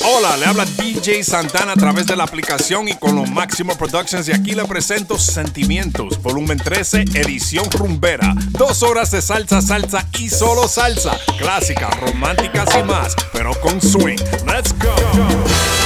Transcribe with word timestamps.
Hola, 0.00 0.36
le 0.38 0.46
habla 0.46 0.64
DJ 0.64 1.22
Santana 1.22 1.72
a 1.72 1.76
través 1.76 2.06
de 2.06 2.16
la 2.16 2.24
aplicación 2.24 2.88
y 2.88 2.94
con 2.94 3.14
los 3.14 3.30
Máximo 3.30 3.76
Productions 3.76 4.26
y 4.28 4.32
aquí 4.32 4.52
le 4.52 4.64
presento 4.64 5.18
Sentimientos, 5.18 6.20
volumen 6.22 6.58
13, 6.58 7.04
edición 7.14 7.70
rumbera. 7.70 8.34
Dos 8.50 8.82
horas 8.82 9.10
de 9.10 9.20
salsa, 9.20 9.60
salsa 9.60 10.08
y 10.18 10.30
solo 10.30 10.66
salsa. 10.66 11.18
Clásicas, 11.38 11.94
románticas 12.00 12.68
y 12.78 12.82
más, 12.84 13.14
pero 13.32 13.52
con 13.60 13.80
swing. 13.80 14.18
Let's 14.46 14.74
go. 14.78 15.81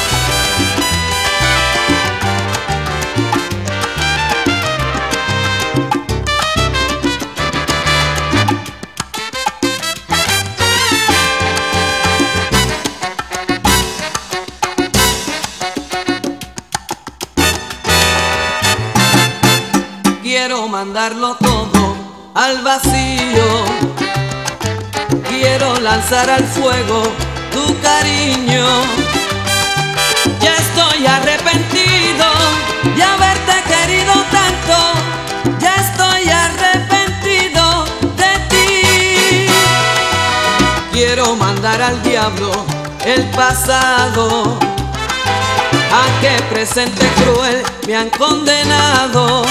Mandarlo 20.76 21.34
todo 21.36 21.96
al 22.34 22.62
vacío. 22.62 23.48
Quiero 25.26 25.80
lanzar 25.80 26.28
al 26.28 26.44
fuego 26.44 27.02
tu 27.50 27.64
cariño. 27.80 28.66
Ya 30.38 30.54
estoy 30.54 31.06
arrepentido 31.06 32.26
de 32.94 33.02
haberte 33.02 33.54
querido 33.72 34.12
tanto. 34.38 34.76
Ya 35.58 35.76
estoy 35.76 36.28
arrepentido 36.28 37.86
de 38.20 38.32
ti. 38.50 39.48
Quiero 40.92 41.36
mandar 41.36 41.80
al 41.80 42.02
diablo 42.02 42.50
el 43.02 43.22
pasado. 43.30 44.58
A 46.00 46.20
que 46.20 46.32
presente 46.52 47.06
cruel 47.16 47.62
me 47.86 47.96
han 47.96 48.10
condenado. 48.10 49.42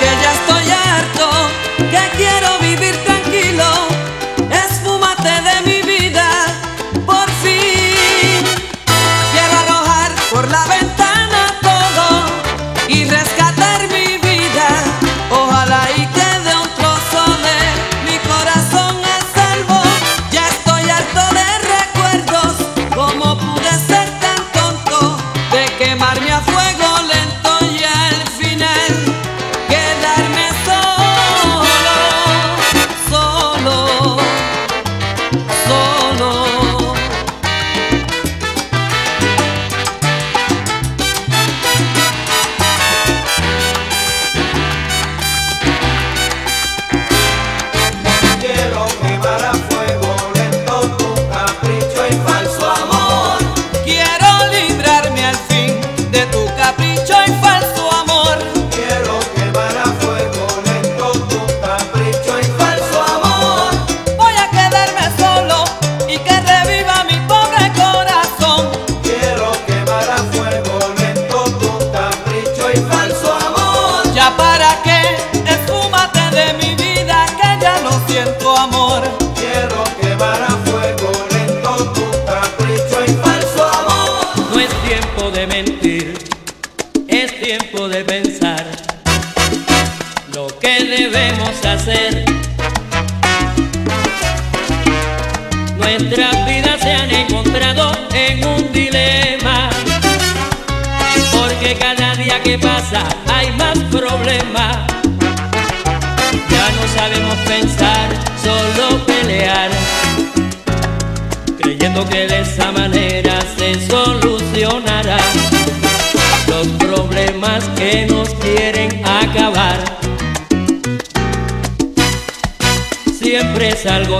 Que 0.00 0.06
ya 0.22 0.32
estoy 0.32 0.70
harto, 0.70 1.30
que 1.90 2.16
quiero 2.16 2.58
vivir 2.60 3.15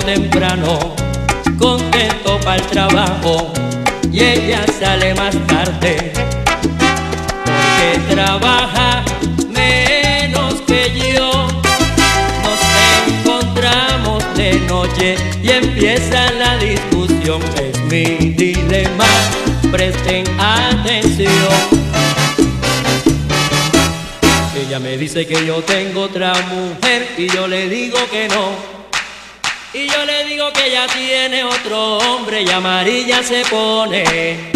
Temprano, 0.05 0.95
contento 1.59 2.39
para 2.45 2.57
el 2.57 2.62
trabajo, 2.69 3.53
y 4.12 4.21
ella 4.21 4.65
sale 4.79 5.15
más 5.15 5.34
tarde, 5.49 6.12
porque 7.45 8.15
trabaja 8.15 9.03
menos 9.49 10.55
que 10.67 11.12
yo. 11.12 11.49
Nos 12.45 12.61
encontramos 13.09 14.23
de 14.37 14.61
noche 14.61 15.17
y 15.43 15.51
empieza 15.51 16.31
la 16.33 16.56
discusión. 16.59 17.43
Es 17.61 17.81
mi 17.91 18.31
dilema, 18.31 19.09
presten 19.73 20.25
atención. 20.39 21.31
Ella 24.56 24.79
me 24.79 24.97
dice 24.97 25.27
que 25.27 25.45
yo 25.45 25.62
tengo 25.62 26.03
otra 26.03 26.33
mujer 26.33 27.09
y 27.19 27.29
yo 27.29 27.49
le 27.49 27.69
digo 27.69 27.99
que 28.11 28.29
no. 28.29 28.75
Yo 29.97 30.05
le 30.05 30.25
digo 30.25 30.53
que 30.53 30.67
ella 30.67 30.87
tiene 30.89 31.43
otro 31.43 31.97
hombre 31.97 32.43
y 32.43 32.51
amarilla 32.51 33.23
se 33.23 33.43
pone. 33.47 34.56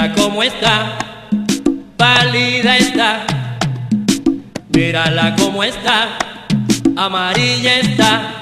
Mírala 0.00 0.14
cómo 0.16 0.42
está, 0.42 0.98
pálida 1.98 2.78
está. 2.78 3.26
Mírala 4.74 5.36
cómo 5.36 5.62
está, 5.62 6.16
amarilla 6.96 7.80
está. 7.80 8.39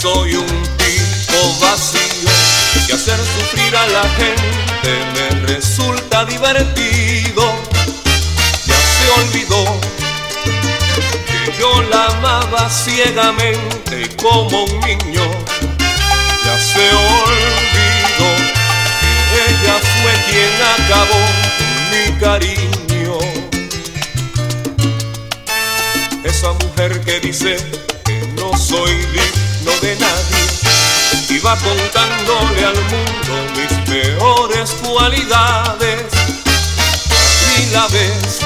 soy 0.00 0.34
un 0.34 0.46
tipo 0.46 1.58
vacío 1.60 2.30
y 2.88 2.92
hacer 2.92 3.18
sufrir 3.18 3.74
a 3.74 3.86
la 3.88 4.08
gente 4.10 4.92
me 5.14 5.46
resulta 5.46 6.24
divertido. 6.24 7.42
Ya 8.64 8.76
se 8.76 9.06
olvidó 9.20 9.64
que 11.26 11.58
yo 11.58 11.82
la 11.90 12.04
amaba 12.06 12.70
ciegamente 12.70 14.08
como 14.16 14.64
un 14.64 14.80
niño. 14.80 15.24
Ya 16.44 16.60
se 16.60 16.94
olvidó 16.94 18.30
que 19.30 19.40
ella 19.50 19.76
fue 20.00 20.12
quien 20.28 20.54
acabó 20.78 21.22
mi 21.90 22.04
cariño. 22.20 23.18
Esa 26.22 26.52
mujer 26.52 27.00
que 27.04 27.18
dice 27.18 27.56
que 28.04 28.18
no 28.36 28.56
soy 28.56 28.94
digno 28.94 29.37
de 29.80 29.96
nadie 29.96 30.38
va 31.40 31.56
contándole 31.56 32.64
al 32.64 32.80
mundo 32.90 33.32
mis 33.56 33.72
peores 33.88 34.70
cualidades. 34.82 36.04
Y 37.58 37.72
la 37.72 37.86
ves 37.88 38.40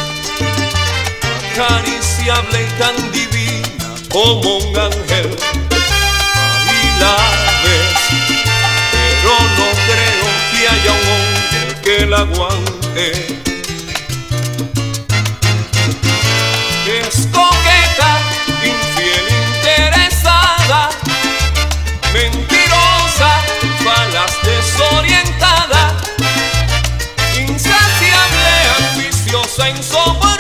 acariciable 1.53 2.63
y 2.63 2.79
tan 2.79 3.13
divina 3.13 3.95
como 4.11 4.59
un 4.59 4.79
ángel. 4.79 5.37
Ahí 6.69 6.91
la 7.01 7.17
ves, 7.65 8.01
pero 8.93 9.33
no 9.59 9.69
creo 9.89 10.29
que 10.51 10.69
haya 10.69 10.93
un 10.93 11.07
hombre 11.15 11.83
que 11.83 12.07
la 12.07 12.19
aguante. 12.19 13.52
So. 29.93 30.32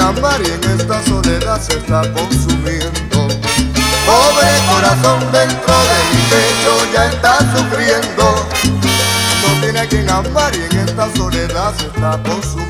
andar 0.00 0.40
y 0.42 0.50
en 0.50 0.78
esta 0.78 1.02
soledad 1.04 1.60
se 1.60 1.78
está 1.78 2.02
consumiendo. 2.12 3.28
Pobre 4.06 4.50
corazón 4.72 5.20
dentro 5.32 5.74
de 5.90 5.98
mi 6.10 6.22
pecho 6.30 6.92
ya 6.92 7.06
está 7.06 7.38
sufriendo. 7.54 8.46
No 9.42 9.60
tiene 9.60 9.80
a 9.80 9.86
quien 9.86 10.08
amar 10.10 10.52
y 10.54 10.62
en 10.62 10.88
esta 10.88 11.14
soledad 11.14 11.74
se 11.78 11.86
está 11.86 12.20
consumiendo. 12.22 12.69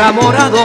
Aguacero 0.00 0.63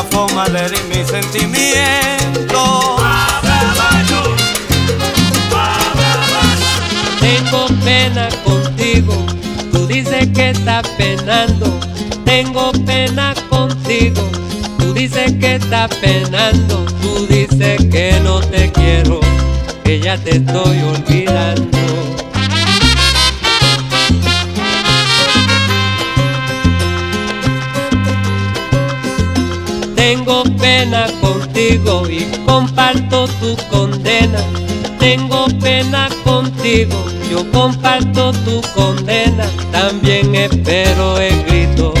la 0.00 0.06
forma 0.06 0.48
de 0.48 0.60
herir 0.60 0.84
mis 0.88 1.06
sentimientos. 1.08 3.02
Tengo 7.20 7.66
pena 7.84 8.28
contigo, 8.44 9.14
tú 9.72 9.86
dices 9.86 10.28
que 10.34 10.50
estás 10.50 10.88
penando. 10.96 11.66
Tengo 12.24 12.72
pena 12.86 13.34
contigo, 13.50 14.22
tú 14.78 14.94
dices 14.94 15.32
que 15.40 15.56
estás 15.56 15.94
penando. 15.96 16.86
Tú 17.02 17.26
dices 17.26 17.78
que 17.90 18.18
no 18.22 18.40
te 18.40 18.72
quiero, 18.72 19.20
que 19.84 20.00
ya 20.00 20.16
te 20.16 20.36
estoy 20.36 20.78
olvidando. 20.94 21.99
Pena 30.90 31.06
contigo 31.20 32.02
y 32.10 32.24
comparto 32.44 33.28
tu 33.38 33.56
condena. 33.68 34.40
Tengo 34.98 35.46
pena 35.60 36.08
contigo, 36.24 37.04
yo 37.30 37.48
comparto 37.52 38.32
tu 38.44 38.60
condena. 38.74 39.44
También 39.70 40.34
espero 40.34 41.18
el 41.18 41.44
grito 41.44 41.94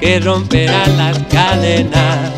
que 0.00 0.20
romperá 0.20 0.86
las 0.96 1.18
cadenas. 1.24 2.30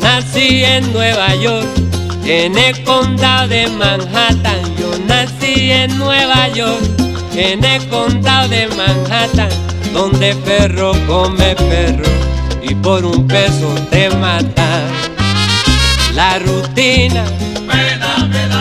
Nací 0.00 0.64
en 0.64 0.90
Nueva 0.94 1.34
York, 1.34 1.68
en 2.24 2.56
el 2.56 2.84
condado 2.84 3.48
de 3.48 3.68
Manhattan. 3.68 4.76
Yo 4.78 4.98
nací 5.06 5.70
en 5.70 5.98
Nueva 5.98 6.48
York, 6.48 6.93
en 7.36 7.64
el 7.64 7.88
condado 7.88 8.48
de 8.48 8.68
Manhattan, 8.68 9.48
donde 9.92 10.34
perro 10.36 10.92
come 11.06 11.54
perro 11.56 12.10
y 12.62 12.74
por 12.74 13.04
un 13.04 13.26
peso 13.26 13.74
te 13.90 14.08
matan. 14.10 14.84
La 16.14 16.38
rutina, 16.38 17.24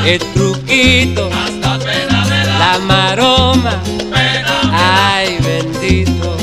el 0.05 0.19
truquito, 0.34 1.30
la 2.59 2.80
maroma, 2.80 3.80
ay 4.71 5.38
bendito. 5.39 6.43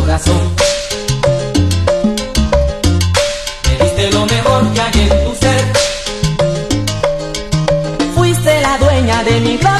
corazón. 0.00 0.42
Me 3.66 3.84
diste 3.84 4.10
lo 4.12 4.26
mejor 4.26 4.72
que 4.72 4.80
hay 4.80 5.00
en 5.06 5.24
tu 5.24 5.34
ser. 5.42 5.64
Fuiste 8.14 8.60
la 8.60 8.78
dueña 8.78 9.24
de 9.24 9.40
mi 9.40 9.56
gran 9.58 9.79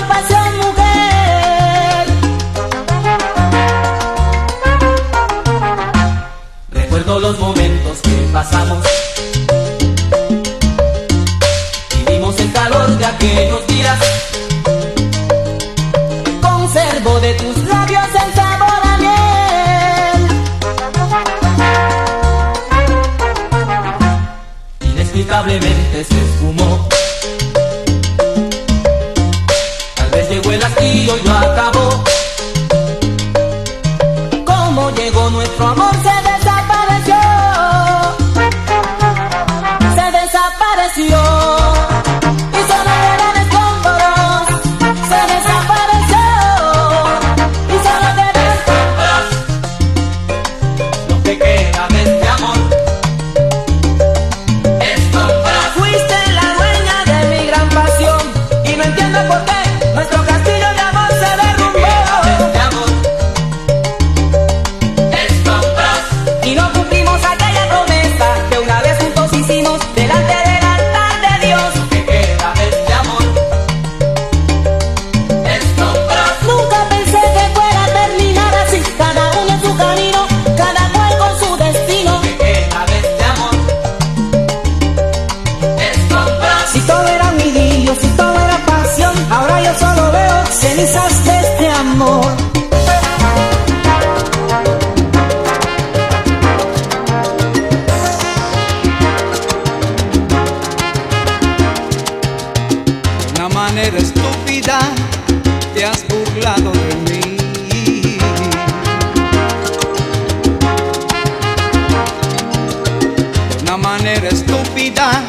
manera 114.10 114.28
estúpida 114.28 115.22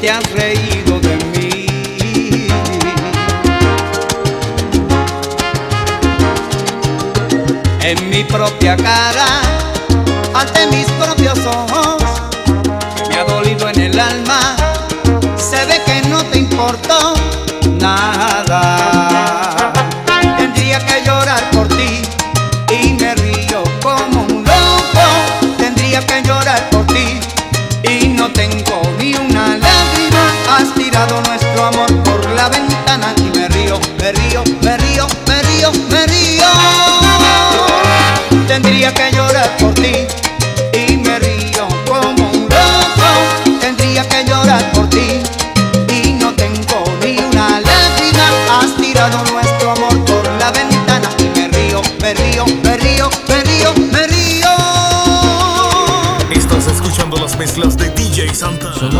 te 0.00 0.10
has 0.10 0.30
reído 0.32 0.98
de 1.00 1.16
mí. 1.32 1.66
En 7.82 8.08
mi 8.10 8.24
propia 8.24 8.76
cara, 8.76 9.26
ante 10.34 10.66
mis 10.68 10.86
propias 10.92 11.17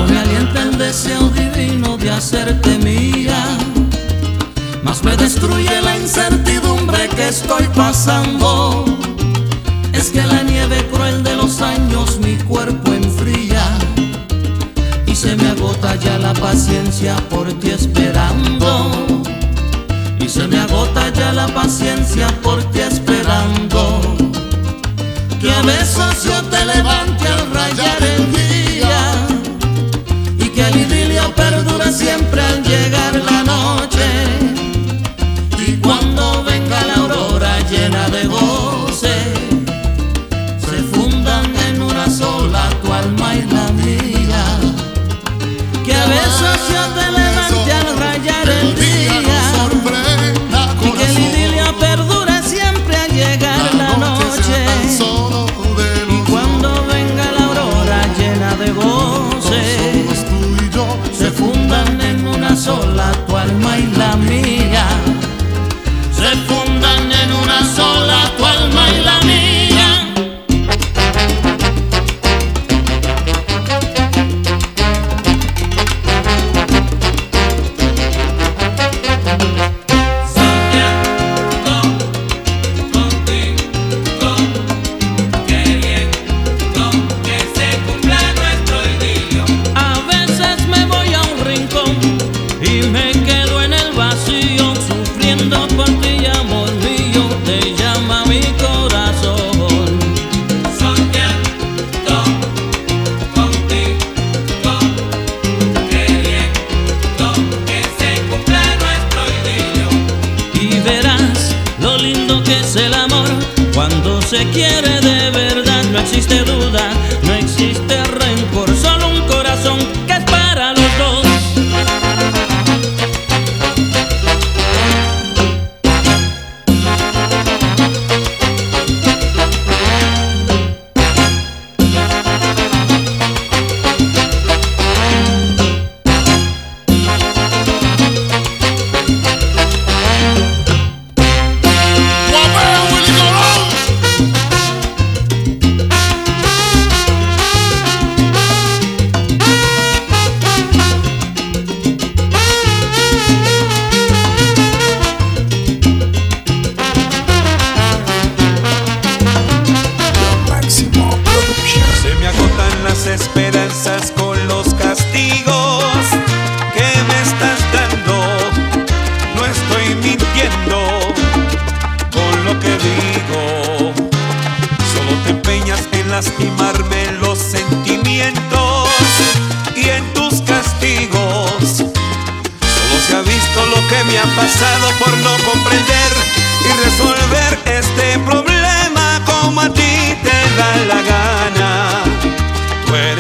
Me 0.07 0.19
alienta 0.19 0.63
el 0.63 0.79
deseo 0.79 1.29
divino 1.31 1.97
de 1.97 2.11
hacerte 2.11 2.79
mía, 2.79 3.43
más 4.83 5.03
me 5.03 5.17
destruye 5.17 5.81
la 5.83 5.97
incertidumbre 5.99 7.09
que 7.09 7.29
estoy 7.29 7.67
pasando. 7.75 8.85
Es 9.93 10.11
que 10.11 10.23
la 10.23 10.43
nieve 10.43 10.87
cruel 10.93 11.23
de 11.25 11.35
los 11.37 11.61
años 11.61 12.19
mi 12.21 12.37
cuerpo 12.37 12.93
enfría 12.93 13.63
y 15.07 15.15
se 15.15 15.35
me 15.37 15.49
agota 15.49 15.97
ya 15.97 16.19
la 16.19 16.33
paciencia 16.35 17.17
por 17.29 17.53
ti 17.55 17.71
esperando. 17.71 18.91
Y 20.21 20.29
se 20.29 20.47
me 20.47 20.61
agota 20.61 21.09
ya 21.13 21.33
la 21.33 21.49
paciencia 21.49 22.29
por 22.43 22.63
ti 22.71 22.81
esperando. 22.81 24.01
Que 25.41 25.51
a 25.51 25.63
veces 25.63 26.25
yo 26.25 26.43
te 26.45 26.65
levante 26.65 27.27
al 27.27 27.51
rayar 27.53 28.03
el 28.03 28.33
día. 28.33 28.38
siempre 31.93 32.43
al 32.43 32.63
llegar 32.63 33.15
la 33.17 33.45
noche. 33.45 34.07
Y 35.67 35.77
cuando 35.77 36.45
venga 36.45 36.85
la 36.85 36.95
aurora 36.95 37.61
llena 37.71 38.09
de 38.11 38.27
goce. 38.27 39.18
sola 62.69 63.13
tu 63.27 63.37
alma 63.37 63.79
y 63.79 63.87
la 63.97 64.17
mía. 64.17 64.58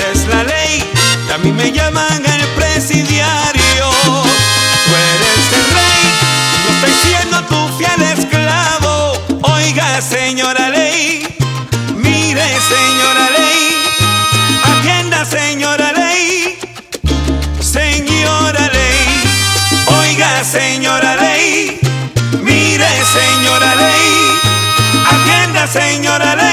eres 0.00 0.26
la 0.26 0.44
ley, 0.44 0.84
y 1.28 1.32
a 1.32 1.38
mí 1.38 1.52
me 1.52 1.72
llaman 1.72 2.22
el 2.24 2.46
presidiario. 2.56 3.90
Tú 4.84 4.90
eres 5.14 5.44
el 5.58 5.66
rey, 5.78 6.02
yo 6.64 6.70
estoy 6.74 6.94
siendo 7.04 7.42
tu 7.44 7.68
fiel 7.78 8.02
esclavo. 8.02 9.12
Oiga, 9.42 10.00
señora 10.00 10.68
ley, 10.70 11.26
mire, 11.96 12.46
señora 12.74 13.30
ley, 13.38 13.60
atienda, 14.70 15.24
señora 15.24 15.92
ley, 15.92 16.58
señora 17.60 18.68
ley, 18.72 19.06
oiga, 20.00 20.44
señora 20.44 21.16
ley, 21.16 21.80
mire, 22.42 22.88
señora 23.18 23.74
ley, 23.74 24.10
atienda, 25.12 25.66
señora 25.66 26.36
ley. 26.36 26.47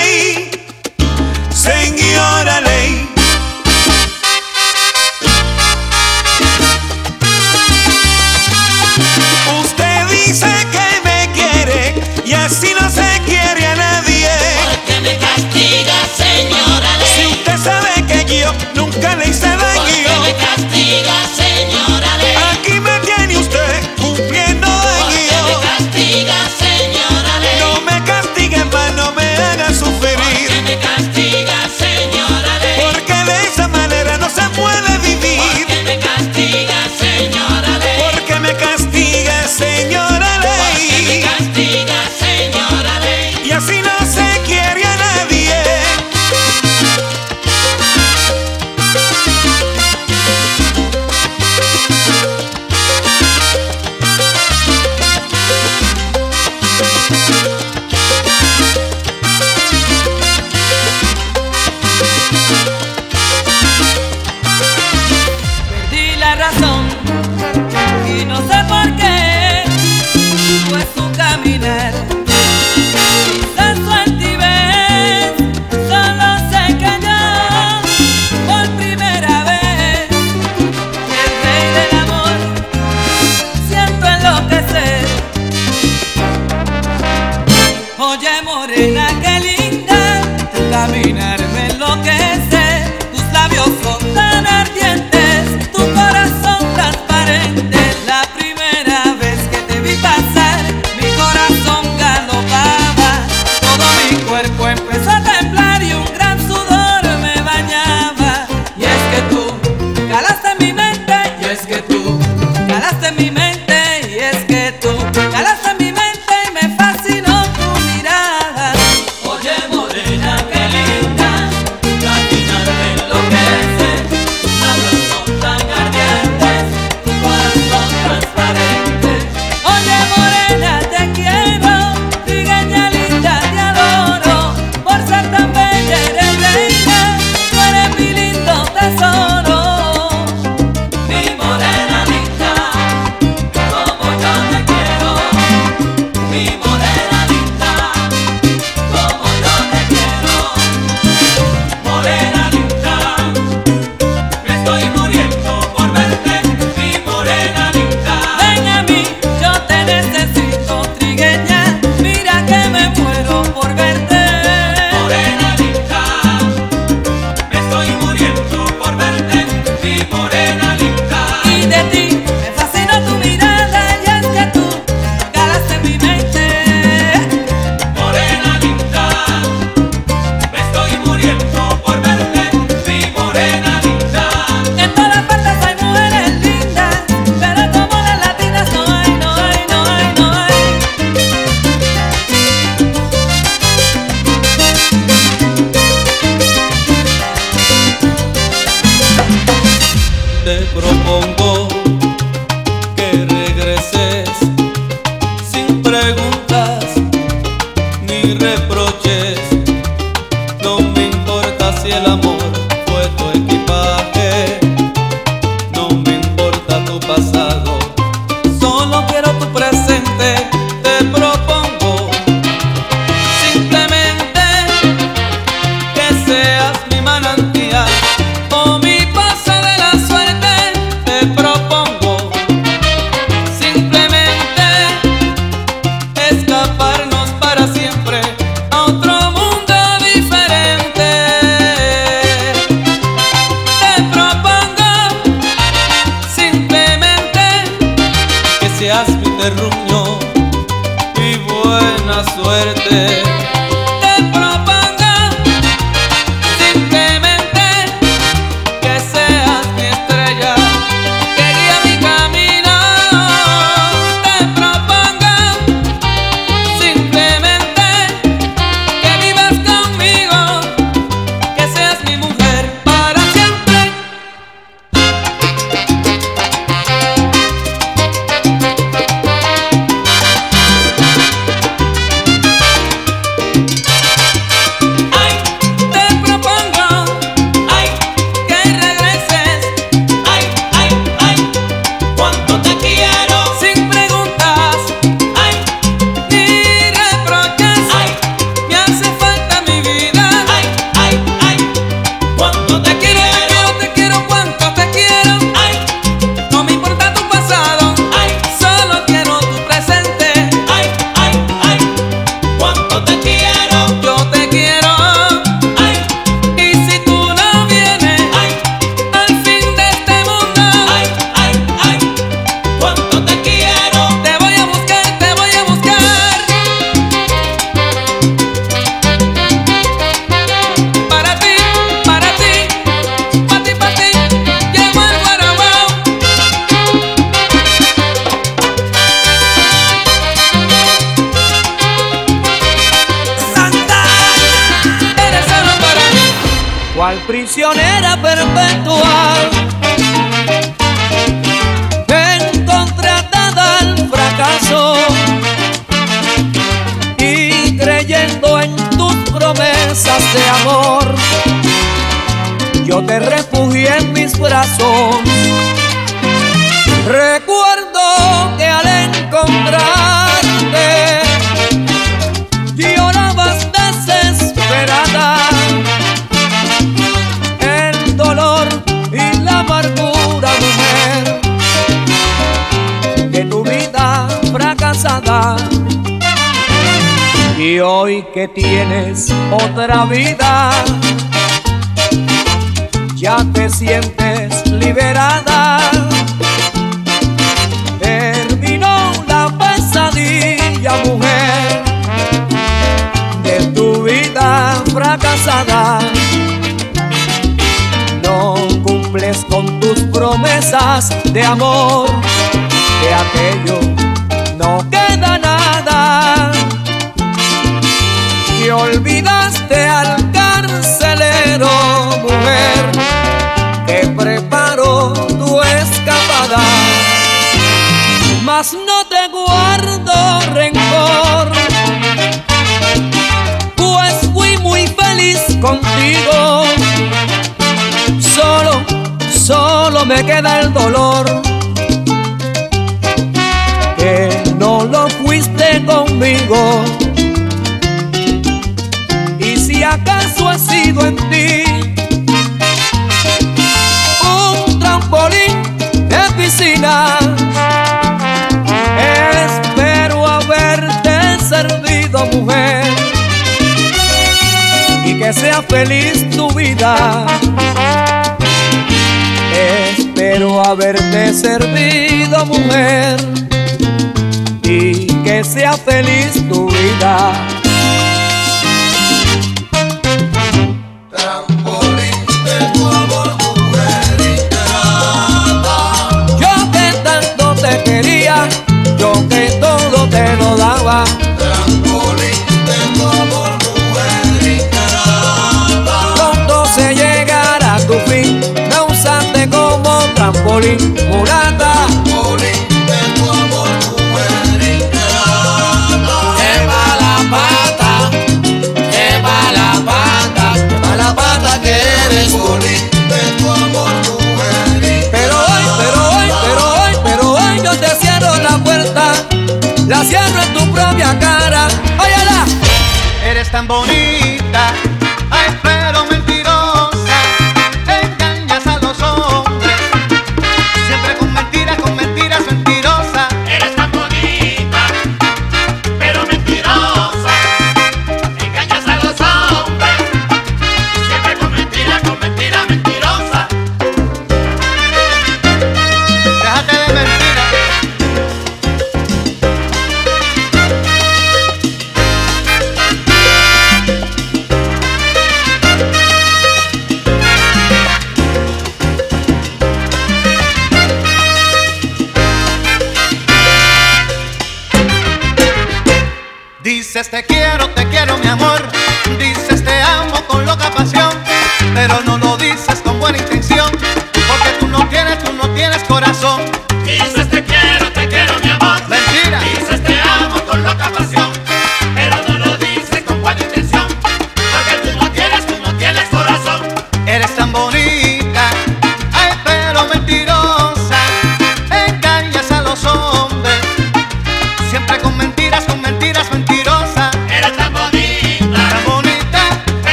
Tan 523.55 523.67
bonita, 523.67 524.34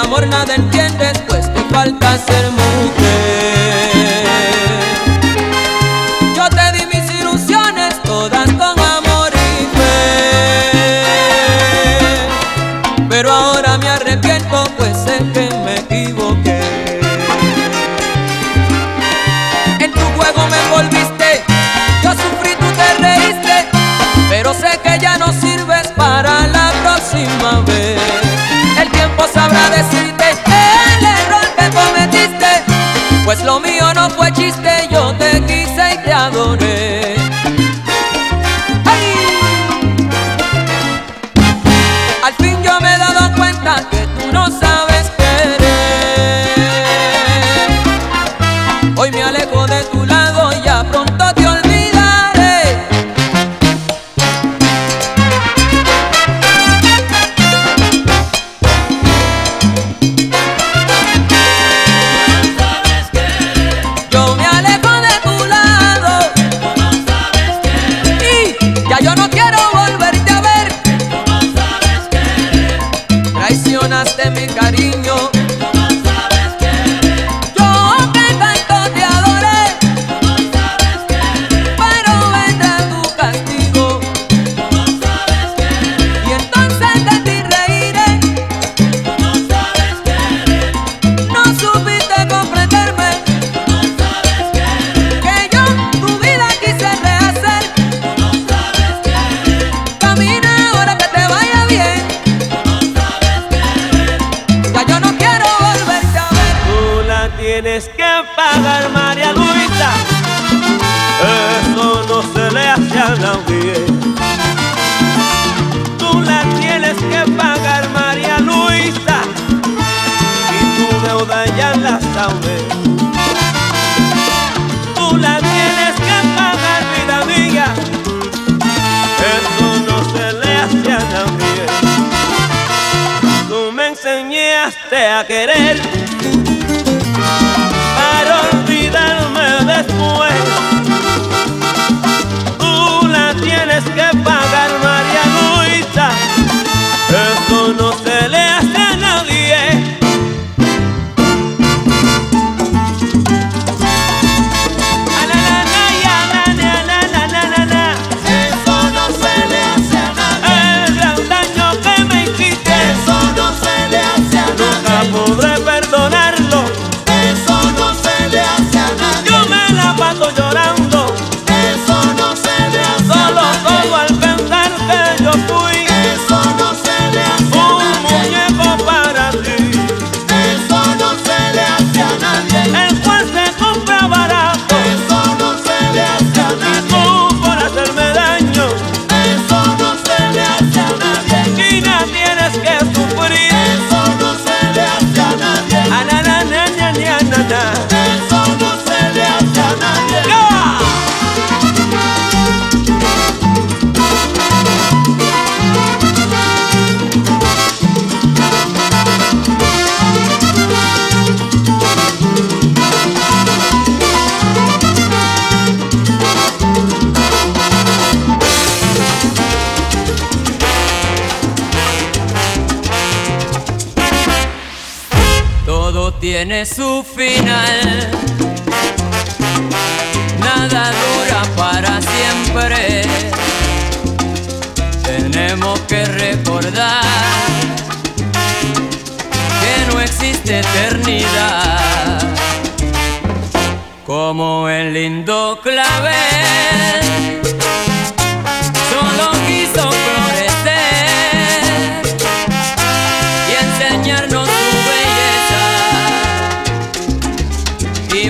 amor 0.00 0.26
nada 0.28 0.54
entiendes, 0.54 1.18
pues 1.28 1.52
te 1.52 1.60
falta 1.74 2.18
ser 2.18 2.50
mujer. 2.50 3.07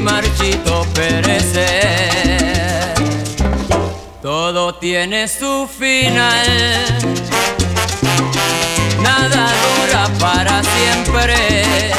Marchito 0.01 0.87
perecer. 0.95 2.39
Todo 4.23 4.75
tiene 4.75 5.29
su 5.29 5.69
final, 5.69 6.99
nada 9.01 9.53
dura 9.65 10.09
para 10.19 10.63
siempre. 10.63 11.93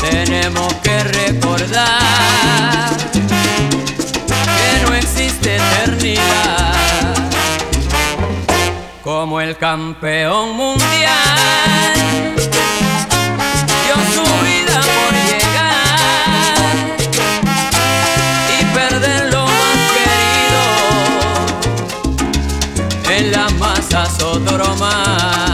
Tenemos 0.00 0.74
que 0.82 1.04
recordar 1.04 2.90
que 4.56 4.86
no 4.86 4.94
existe 4.94 5.56
eternidad 5.56 6.80
como 9.02 9.40
el 9.40 9.56
campeón 9.56 10.56
mundial 10.56 11.90
dio 13.84 13.94
su 14.14 14.22
vida 14.44 14.80
por 14.80 15.14
masa 24.30 24.54
otro 24.54 25.49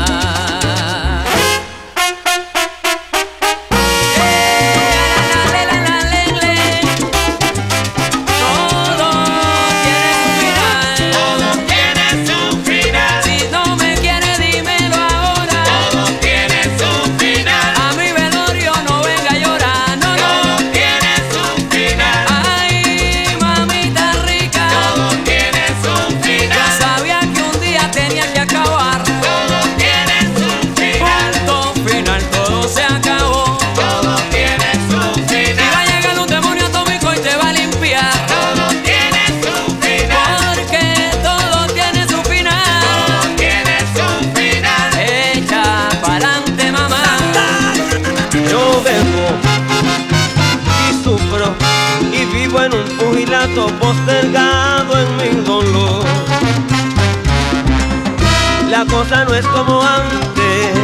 cosa 59.09 59.25
no 59.25 59.35
es 59.35 59.47
como 59.47 59.83
antes, 59.83 60.75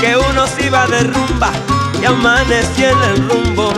que 0.00 0.16
uno 0.16 0.46
se 0.46 0.66
iba 0.66 0.86
de 0.86 1.00
rumba 1.04 1.50
y 2.00 2.04
amanecía 2.04 2.90
en 2.90 3.02
el 3.02 3.28
rumbo. 3.28 3.72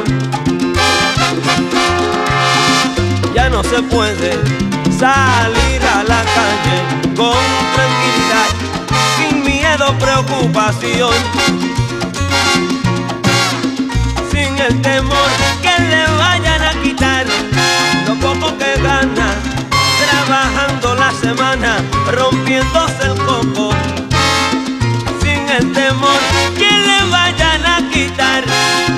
Ya 3.34 3.48
no 3.48 3.62
se 3.62 3.80
puede 3.82 4.32
salir 4.98 5.80
a 5.84 6.02
la 6.02 6.22
calle 6.36 7.14
con 7.16 7.36
tranquilidad, 7.74 8.50
sin 9.16 9.44
miedo, 9.44 9.96
preocupación 9.98 11.14
sin 14.32 14.58
el 14.58 14.80
temor 14.82 15.30
que 15.62 15.82
le 15.82 16.06
vayan 16.18 16.62
a 16.62 16.72
quitar 16.82 17.26
lo 18.08 18.14
poco 18.16 18.58
que 18.58 18.82
gana, 18.82 19.34
trabajando 20.26 20.94
la 20.96 21.12
semana, 21.12 21.76
rompiéndose 22.10 23.04
el 23.04 23.14
coco. 23.14 23.70
Sin 25.22 25.48
el 25.48 25.72
temor 25.72 26.20
que 26.58 26.70
le 26.70 27.10
vayan 27.10 27.64
a 27.64 27.90
quitar 27.90 28.44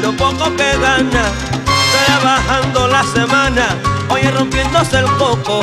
lo 0.02 0.12
poco 0.12 0.56
que 0.56 0.78
gana, 0.78 1.24
trabajando 2.06 2.88
la 2.88 3.04
semana, 3.04 3.66
oye, 4.08 4.30
rompiéndose 4.30 4.98
el 4.98 5.06
coco. 5.16 5.60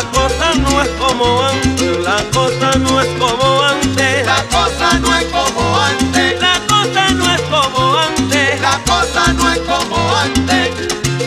La 0.00 0.06
cosa 0.12 0.54
no 0.54 0.80
es 0.80 0.88
como 0.98 1.42
antes. 1.42 1.98
La 1.98 2.24
cosa 2.32 2.78
no 2.78 3.02
es 3.02 3.08
como 3.18 3.62
antes. 3.62 4.24
La 4.24 4.42
cosa 4.44 4.98
no 4.98 5.14
es 5.14 5.24
como 5.24 5.78
antes. 5.78 6.40
La 6.40 6.58
cosa 6.66 7.10
no 7.10 7.34
es 7.34 7.40
como 7.42 7.98
antes. 7.98 8.60
La 8.62 8.80
cosa 8.86 9.32
no 9.34 9.52
es 9.52 9.58
como 9.58 10.16
antes. 10.16 10.70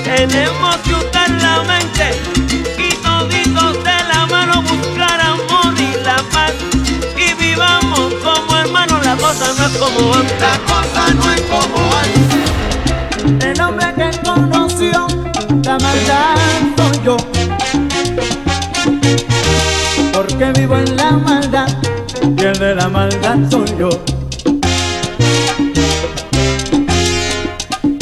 Tenemos 0.04 0.76
que 0.78 0.96
usar 0.96 1.30
la 1.30 1.62
mente 1.62 2.20
y 2.80 2.96
toditos 2.96 3.84
de 3.84 4.04
la 4.12 4.26
mano 4.26 4.64
buscar 4.64 5.22
amor 5.22 5.80
y 5.80 5.94
la 6.04 6.18
paz 6.32 6.54
y 7.16 7.32
vivamos 7.36 8.12
como 8.24 8.58
hermanos. 8.58 9.06
La 9.06 9.16
cosa 9.18 9.54
no 9.56 9.66
es 9.68 9.78
como 9.78 10.16
antes. 10.16 10.42
La 10.42 10.58
cosa 10.66 11.14
no 11.14 11.32
es 11.32 11.42
como 11.42 11.94
antes. 11.94 13.46
El 13.46 13.62
hombre 13.62 13.94
que 13.94 14.20
conoció 14.24 15.06
la 15.64 15.78
maldad 15.78 16.38
soy 16.76 17.02
yo. 17.06 17.18
Maldad 22.94 23.40
soy 23.50 23.66
yo. 23.80 23.90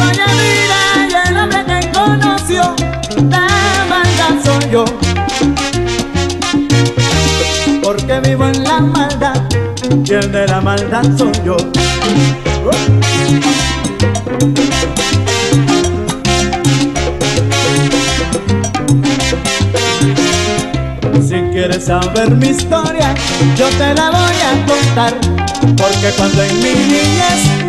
Oye, 0.05 0.25
mira, 0.39 0.81
y 1.09 1.13
el 1.29 1.37
hombre 1.37 1.61
que 1.65 1.79
conoció 1.97 2.61
la 3.29 3.47
maldad 3.89 4.33
soy 4.43 4.63
yo. 4.69 4.83
Porque 7.81 8.19
vivo 8.19 8.45
en 8.45 8.63
la 8.65 8.81
maldad 8.81 9.41
y 10.05 10.13
el 10.13 10.29
de 10.29 10.47
la 10.47 10.59
maldad 10.59 11.05
soy 11.17 11.31
yo. 11.45 11.55
Si 21.27 21.37
quieres 21.53 21.85
saber 21.85 22.31
mi 22.31 22.47
historia, 22.49 22.90
yo 23.55 23.69
te 23.69 23.93
la 23.93 24.09
voy 24.09 24.37
a 24.49 24.65
contar. 24.65 25.13
Porque 25.77 26.09
cuando 26.17 26.43
en 26.43 26.59
mi 26.59 26.73
niñez 26.73 27.61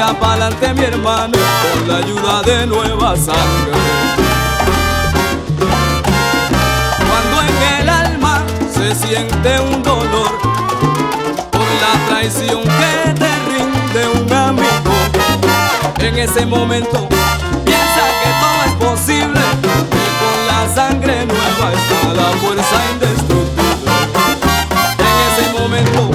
echa 0.00 0.14
pa'lante 0.18 0.72
mi 0.72 0.84
hermano 0.84 1.38
con 1.62 1.88
la 1.88 1.96
ayuda 1.98 2.42
de 2.42 2.66
nueva 2.66 3.16
sangre. 3.16 3.72
Cuando 7.08 7.42
en 7.42 7.80
el 7.80 7.88
alma 7.88 8.42
se 8.72 8.94
siente 8.94 9.60
un 9.60 9.82
dolor 9.82 10.30
por 11.50 11.68
la 11.82 12.08
traición 12.08 12.62
que 12.62 13.12
te 13.20 13.30
rinde 13.50 14.20
un 14.20 14.32
amigo, 14.32 14.94
en 15.98 16.18
ese 16.18 16.46
momento 16.46 17.06
piensa 17.64 18.04
que 18.22 18.30
todo 18.40 18.60
es 18.68 18.74
posible, 18.90 19.40
que 19.92 20.08
con 20.22 20.38
la 20.46 20.74
sangre 20.74 21.26
nueva 21.26 21.72
está 21.74 22.14
la 22.14 22.30
fuerza 22.38 22.76
indestructible. 22.92 23.92
En 24.98 25.16
ese 25.28 25.60
momento 25.60 26.10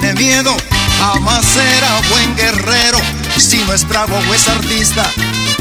tiene 0.00 0.14
miedo, 0.14 0.56
jamás 0.98 1.44
será 1.44 2.00
buen 2.10 2.36
guerrero. 2.36 2.98
Si 3.36 3.58
no 3.64 3.72
es 3.74 3.86
bravo 3.86 4.16
o 4.16 4.34
es 4.34 4.48
artista, 4.48 5.04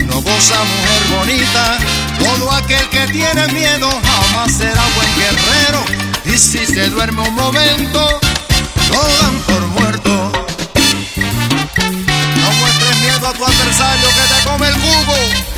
no 0.05 0.21
goza 0.21 0.55
mujer 0.63 1.17
bonita. 1.17 1.77
Todo 2.19 2.51
aquel 2.51 2.87
que 2.89 3.07
tiene 3.07 3.47
miedo, 3.49 3.89
jamás 3.89 4.51
será 4.53 4.81
buen 4.95 5.15
guerrero. 5.15 5.85
Y 6.25 6.37
si 6.37 6.65
se 6.65 6.89
duerme 6.89 7.21
un 7.21 7.35
momento, 7.35 8.19
lo 8.89 9.03
dan 9.21 9.39
por 9.47 9.67
muerto. 9.67 10.31
No 11.15 12.51
muestres 12.59 12.97
miedo 13.01 13.27
a 13.27 13.33
tu 13.33 13.45
adversario 13.45 14.07
que 14.07 14.33
te 14.33 14.49
come 14.49 14.67
el 14.67 14.73
jugo. 14.73 15.52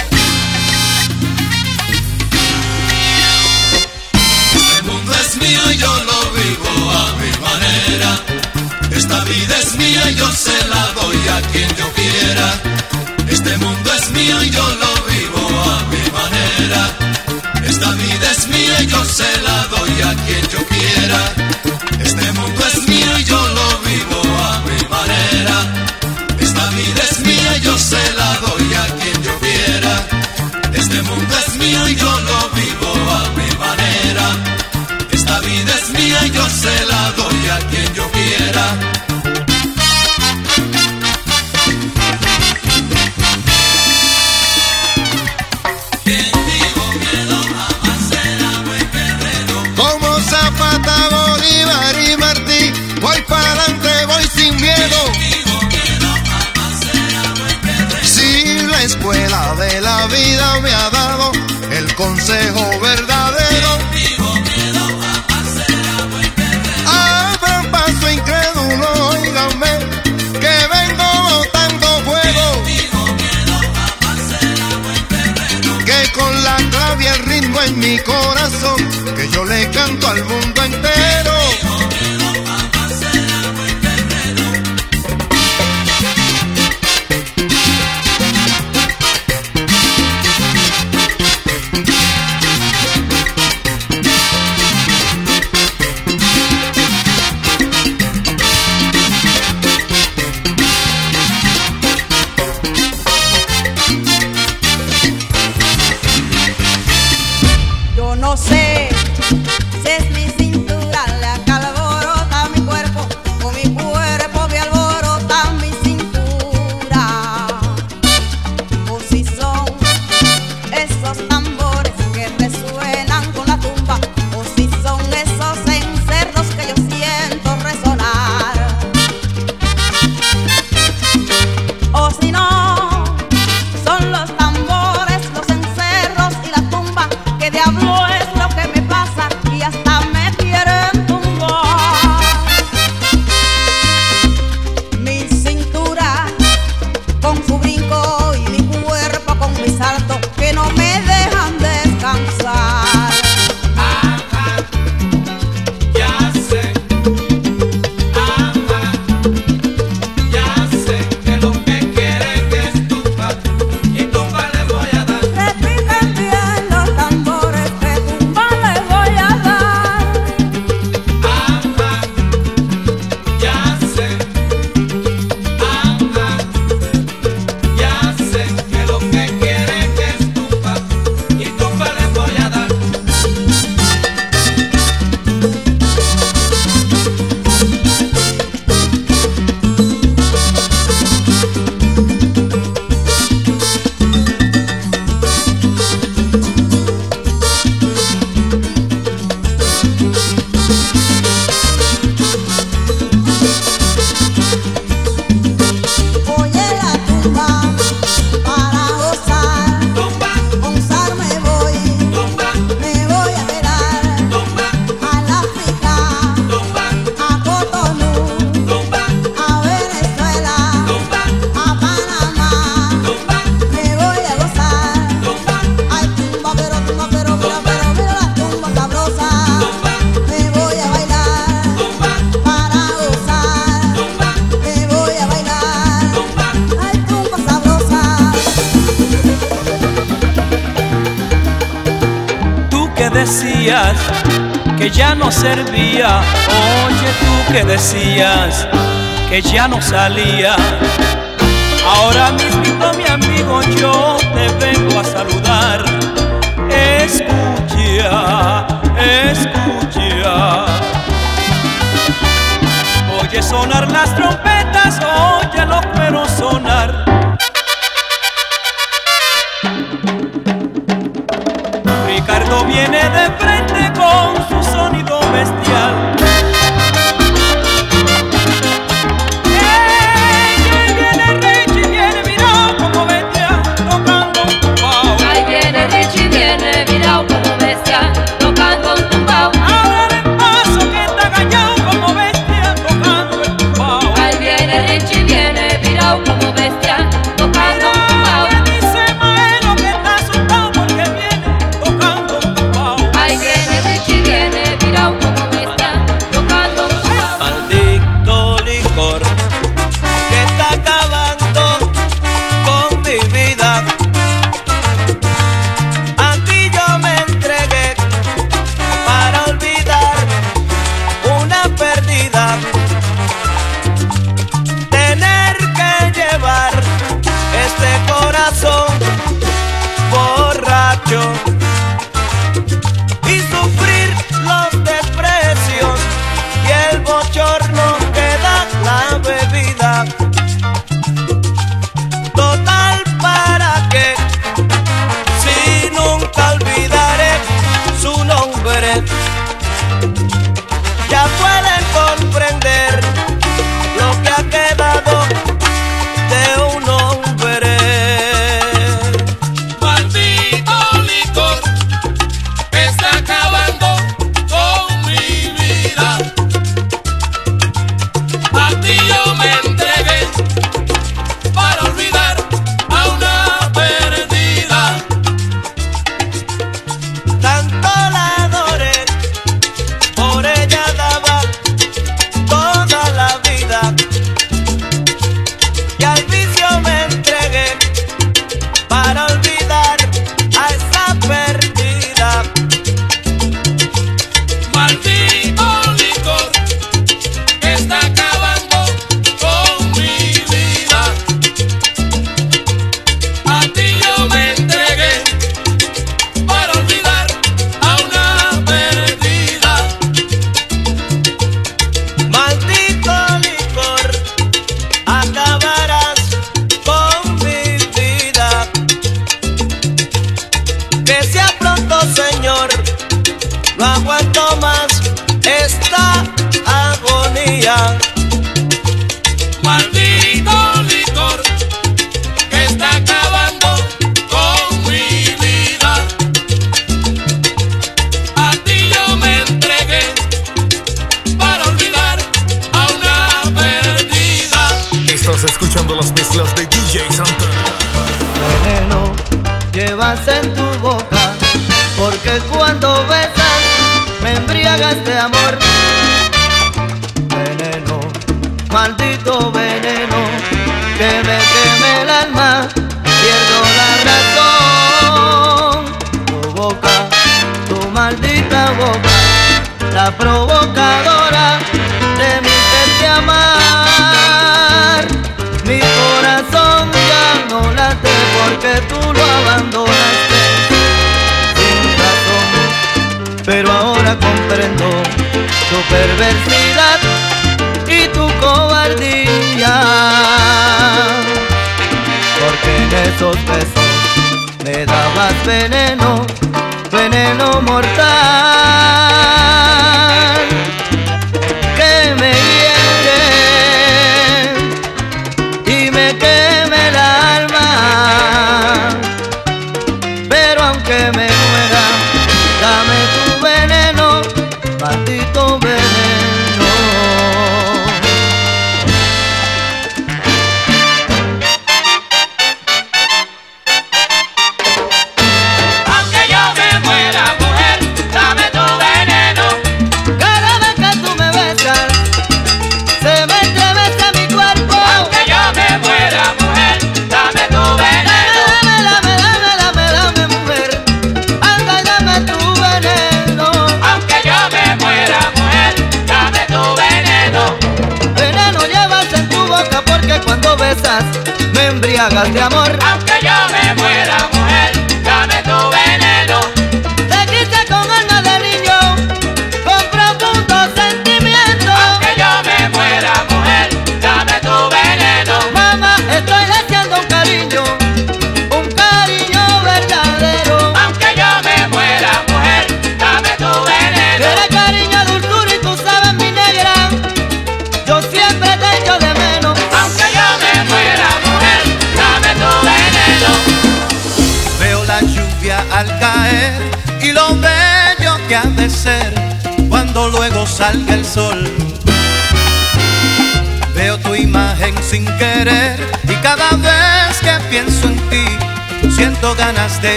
aquí. 11.38 11.65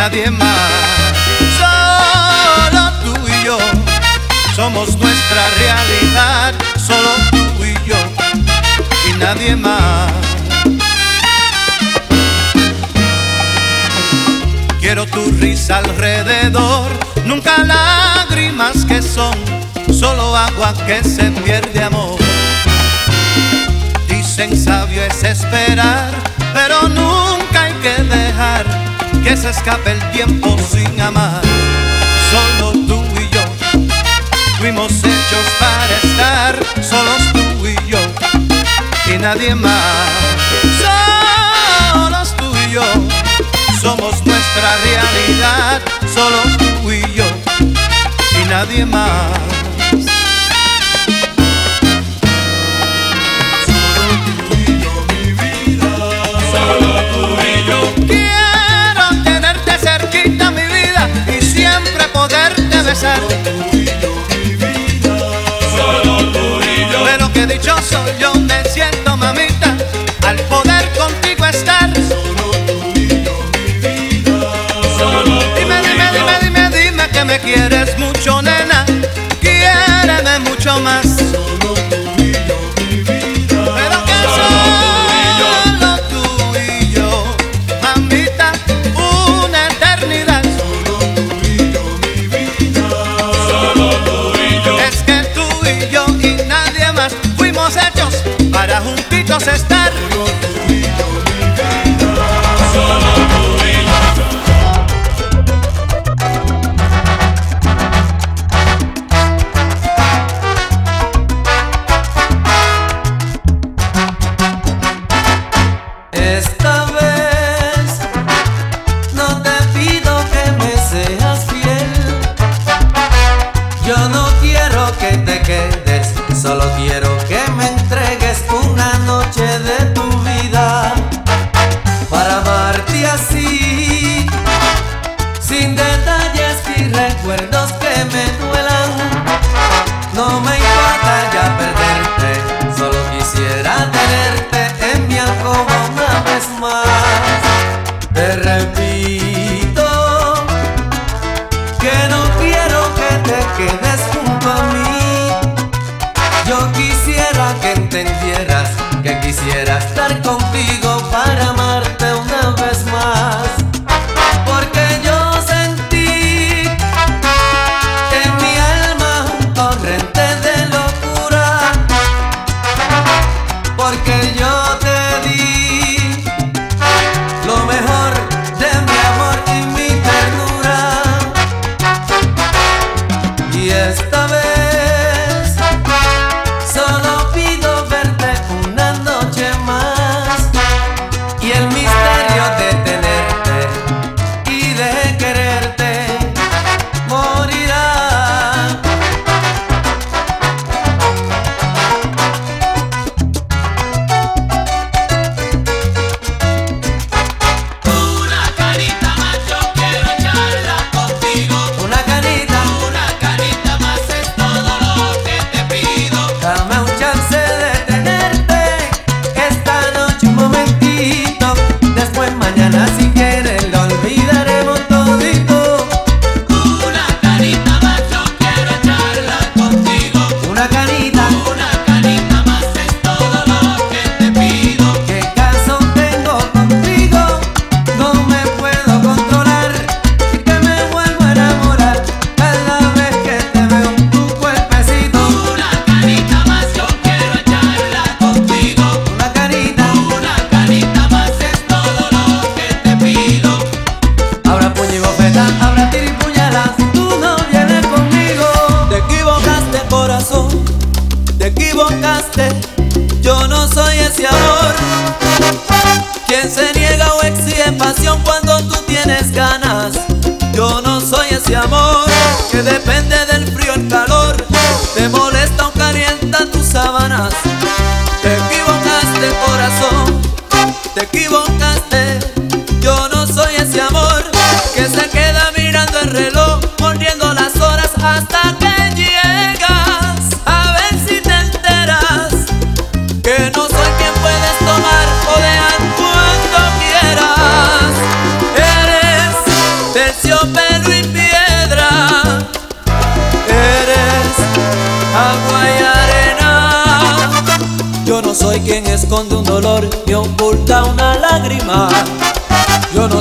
nadie 0.00 0.30
más. 0.30 0.70
Solo 1.60 2.82
tú 3.04 3.28
y 3.28 3.44
yo 3.44 3.58
somos 4.56 4.96
nuestra 4.96 5.42
realidad, 5.58 6.54
solo 6.78 7.10
tú 7.30 7.64
y 7.64 7.74
yo 7.86 7.98
y 9.08 9.12
nadie 9.18 9.56
más. 9.56 10.10
Quiero 14.80 15.04
tu 15.04 15.22
risa 15.32 15.76
alrededor, 15.84 16.90
nunca 17.26 17.58
lágrimas 17.58 18.86
que 18.86 19.02
son, 19.02 19.36
solo 19.92 20.34
agua 20.34 20.72
que 20.86 21.04
se 21.04 21.30
pierde 21.44 21.82
amor. 21.82 22.18
Dicen 24.08 24.56
sabio 24.56 25.02
es 25.04 25.22
esperar, 25.22 26.10
pero 26.54 26.88
nunca 26.88 27.64
hay 27.64 27.74
que 27.82 28.02
dejar 28.02 28.79
que 29.22 29.36
se 29.36 29.50
escape 29.50 29.92
el 29.92 30.10
tiempo 30.10 30.56
sin 30.70 31.00
amar. 31.00 31.42
Solo 32.30 32.72
tú 32.86 33.02
y 33.20 33.28
yo 33.34 33.42
fuimos 34.58 34.92
hechos 34.92 35.46
para 35.58 35.94
estar 36.02 36.58
solos 36.82 37.22
tú 37.32 37.66
y 37.66 37.74
yo 37.90 37.98
y 39.12 39.18
nadie 39.18 39.54
más. 39.54 40.10
Solos 40.82 42.34
tú 42.36 42.52
y 42.66 42.72
yo 42.72 42.82
somos 43.80 44.24
nuestra 44.24 44.76
realidad, 44.84 45.80
solos 46.14 46.56
tú 46.58 46.92
y 46.92 47.00
yo 47.14 47.24
y 48.40 48.48
nadie 48.48 48.86
más. 48.86 49.59
César. 62.94 63.20
Pero 67.04 67.32
que 67.32 67.46
dichoso 67.46 68.04
yo 68.18 68.34
me 68.34 68.64
siento 68.64 69.16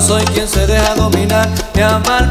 soy 0.01 0.23
quien 0.25 0.47
se 0.47 0.65
deja 0.65 0.95
dominar 0.95 1.47
y 1.75 1.81
amar 1.81 2.28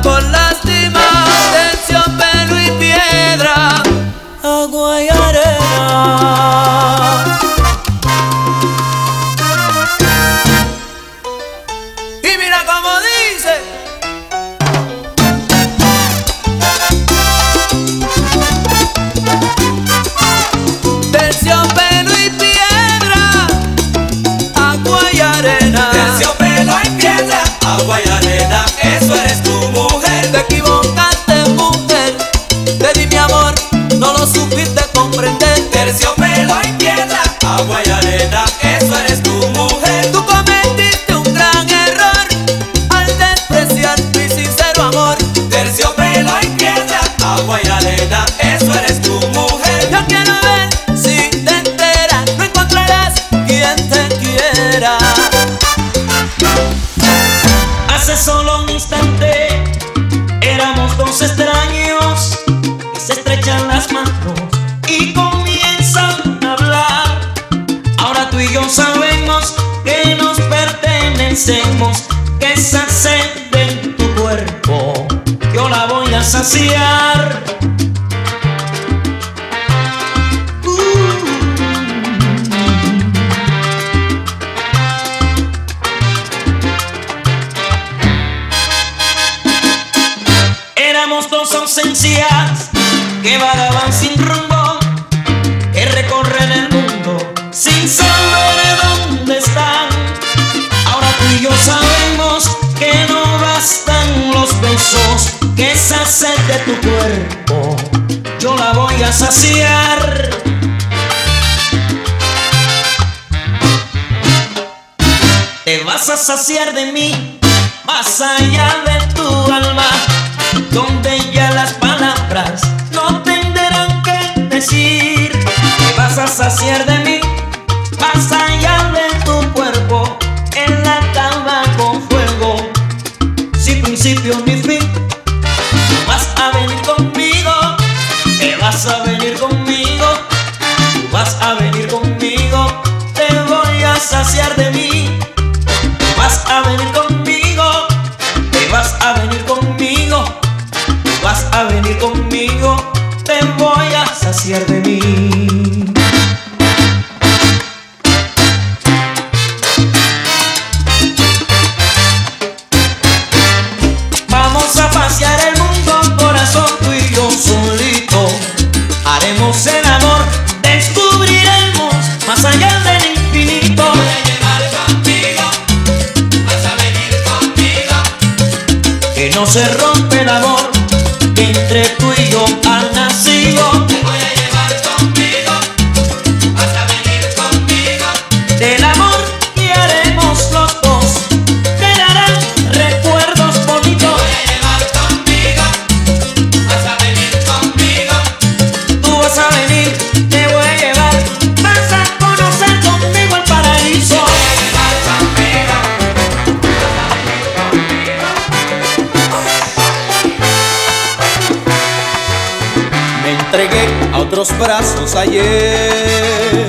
otros 214.29 214.59
brazos 214.59 215.17
ayer, 215.17 216.67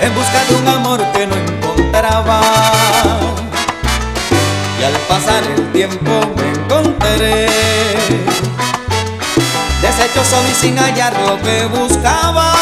en 0.00 0.14
busca 0.14 0.44
de 0.48 0.54
un 0.54 0.68
amor 0.68 1.04
que 1.12 1.26
no 1.26 1.34
encontraba. 1.34 2.40
Y 4.80 4.84
al 4.84 4.92
pasar 5.08 5.42
el 5.56 5.72
tiempo 5.72 6.12
me 6.36 6.48
encontré, 6.48 7.48
deshecho 9.82 10.24
solo 10.24 10.48
y 10.48 10.54
sin 10.54 10.78
hallar 10.78 11.12
lo 11.26 11.42
que 11.42 11.66
buscaba. 11.66 12.54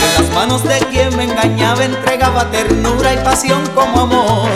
Y 0.00 0.04
en 0.04 0.22
las 0.22 0.34
manos 0.34 0.62
de 0.62 0.78
quien 0.90 1.16
me 1.16 1.24
engañaba 1.24 1.84
entregaba 1.84 2.48
ternura 2.52 3.12
y 3.12 3.16
pasión 3.24 3.66
como 3.74 4.02
amor. 4.02 4.50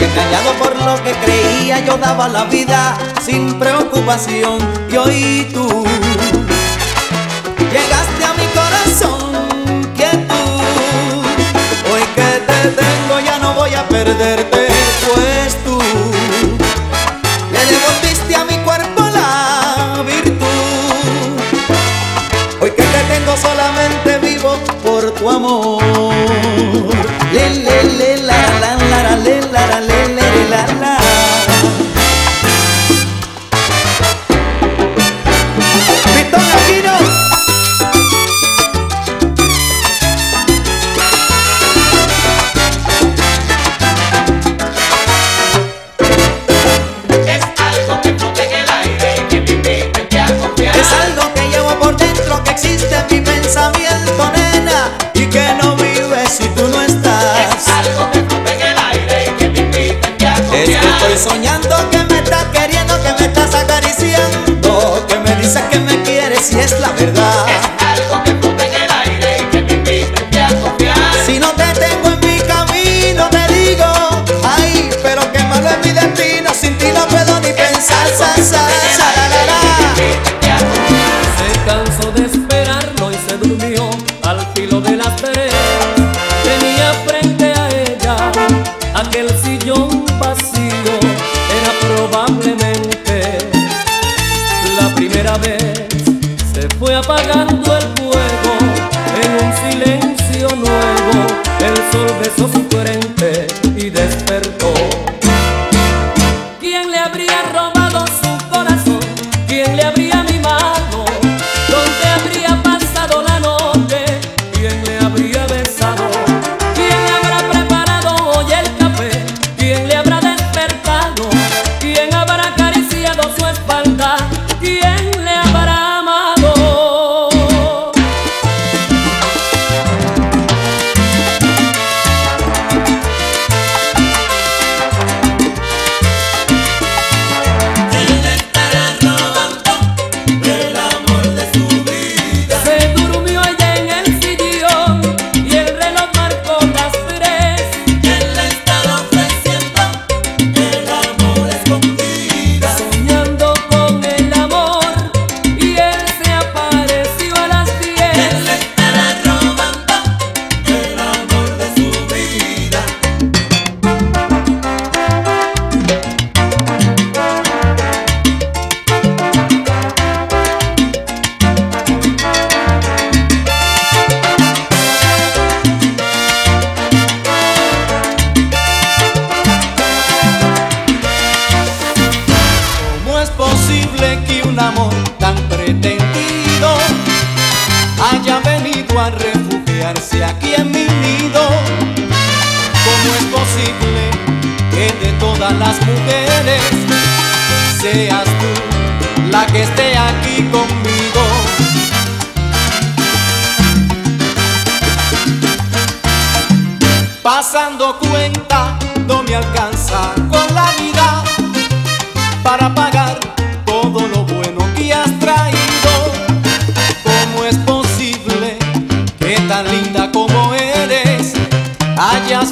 Y 0.00 0.04
engañado 0.04 0.52
por 0.60 0.76
lo 0.76 1.02
que 1.02 1.12
creía 1.12 1.84
yo 1.84 1.98
daba 1.98 2.28
la 2.28 2.44
vida 2.44 2.96
sin 3.20 3.58
preocupación 3.58 4.58
y 4.90 4.96
hoy 4.96 5.50
tú 5.52 5.79
perderte, 14.04 14.66
pues 15.14 15.56
tú 15.62 15.78
le 17.52 17.60
devolviste 17.72 18.34
a 18.34 18.44
mi 18.46 18.56
cuerpo 18.64 19.02
la 19.12 20.02
virtud. 20.06 20.38
Hoy 22.62 22.70
que 22.70 22.82
te 22.82 23.02
tengo 23.12 23.36
solamente 23.36 24.18
vivo 24.18 24.56
por 24.82 25.10
tu 25.12 25.28
amor. 25.28 26.89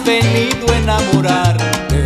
venido 0.05 0.73
a 0.73 0.77
enamorarte. 0.77 2.05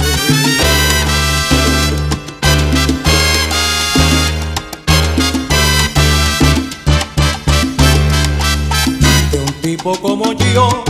De 9.30 9.38
un 9.38 9.52
tipo 9.60 9.96
como 10.00 10.32
yo, 10.32 10.84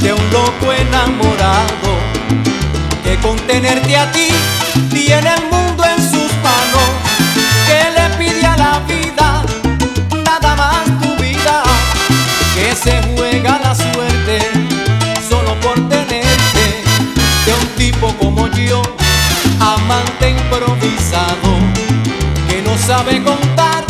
de 0.00 0.12
un 0.12 0.30
loco 0.30 0.72
enamorado, 0.72 1.90
que 3.04 3.16
con 3.16 3.36
tenerte 3.46 3.96
a 3.96 4.10
ti 4.12 4.28
amante 19.86 20.30
improvisado 20.30 21.58
que 22.48 22.60
no 22.62 22.76
sabe 22.76 23.22
contar 23.22 23.85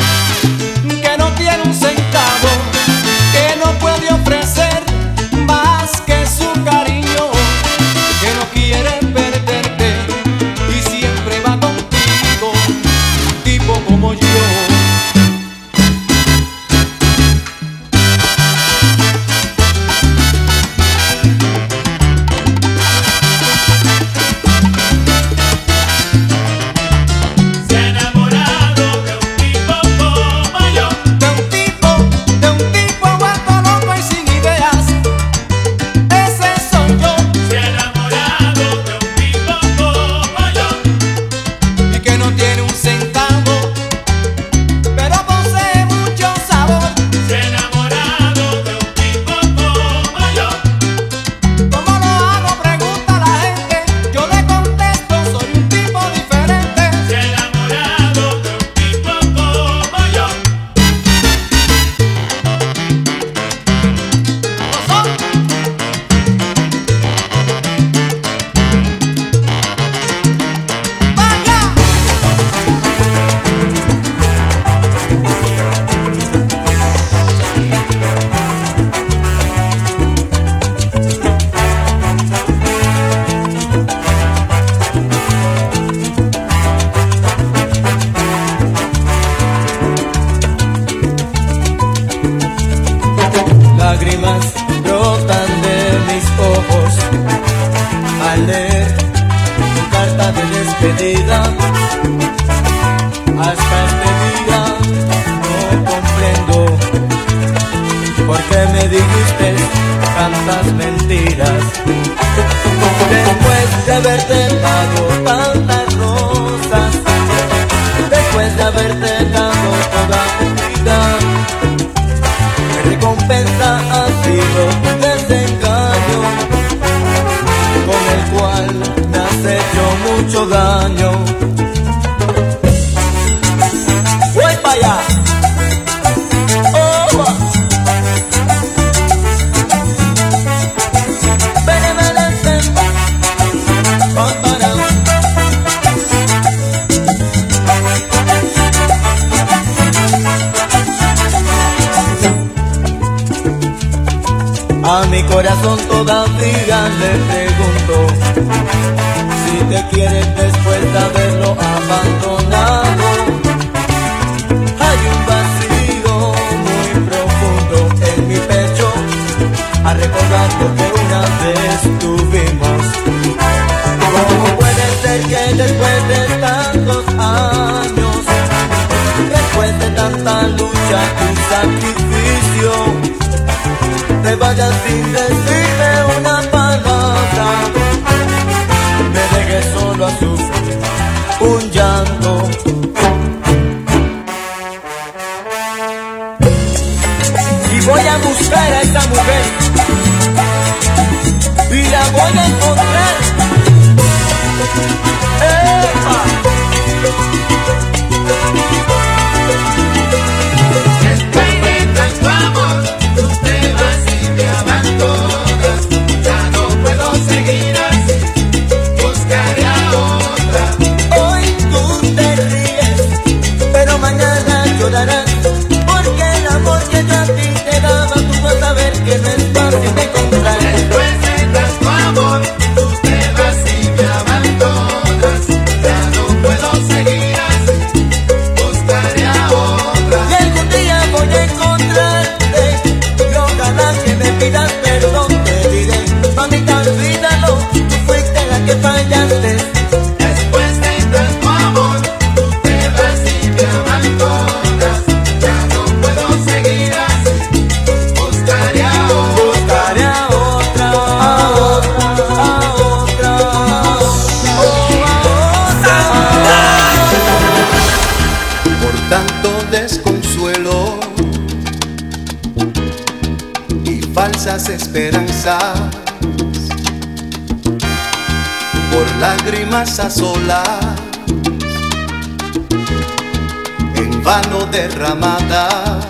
en 283.96 284.22
vano 284.22 284.66
derramadas 284.66 286.06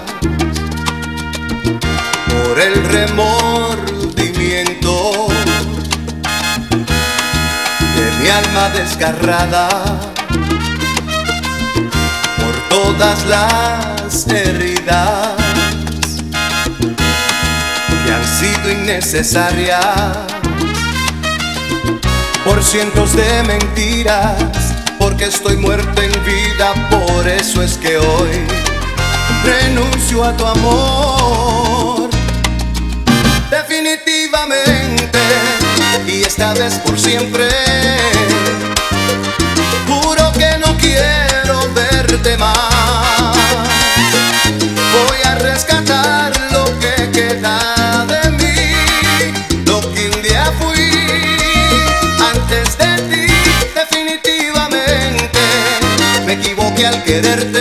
por 2.29 2.61
el 2.61 2.85
remordimiento 2.85 5.29
de 7.97 8.13
mi 8.21 8.29
alma 8.29 8.69
desgarrada, 8.69 9.67
por 12.37 12.55
todas 12.69 13.25
las 13.25 14.27
heridas 14.27 15.31
que 18.05 18.13
han 18.13 18.27
sido 18.27 18.73
innecesarias 18.73 20.26
por 22.57 22.65
cientos 22.65 23.15
de 23.15 23.43
mentiras, 23.43 24.43
porque 24.99 25.27
estoy 25.27 25.59
muerto 25.59 26.01
en 26.01 26.11
vida, 26.25 26.73
por 26.89 27.29
eso 27.29 27.63
es 27.63 27.77
que 27.77 27.99
hoy 27.99 28.31
renuncio 29.45 30.25
a 30.25 30.35
tu 30.35 30.47
amor. 30.47 32.09
Definitivamente, 33.51 35.19
y 36.07 36.23
esta 36.23 36.55
vez 36.55 36.77
por 36.77 36.99
siempre, 36.99 37.47
juro 39.87 40.33
que 40.33 40.57
no 40.57 40.79
quiero 40.79 41.61
verte 41.75 42.39
más. 42.39 43.37
Voy 44.95 45.19
a 45.27 45.35
rescatar 45.35 46.33
lo 46.53 46.65
que 46.79 47.11
queda. 47.11 47.76
al 56.87 57.03
quererte. 57.03 57.56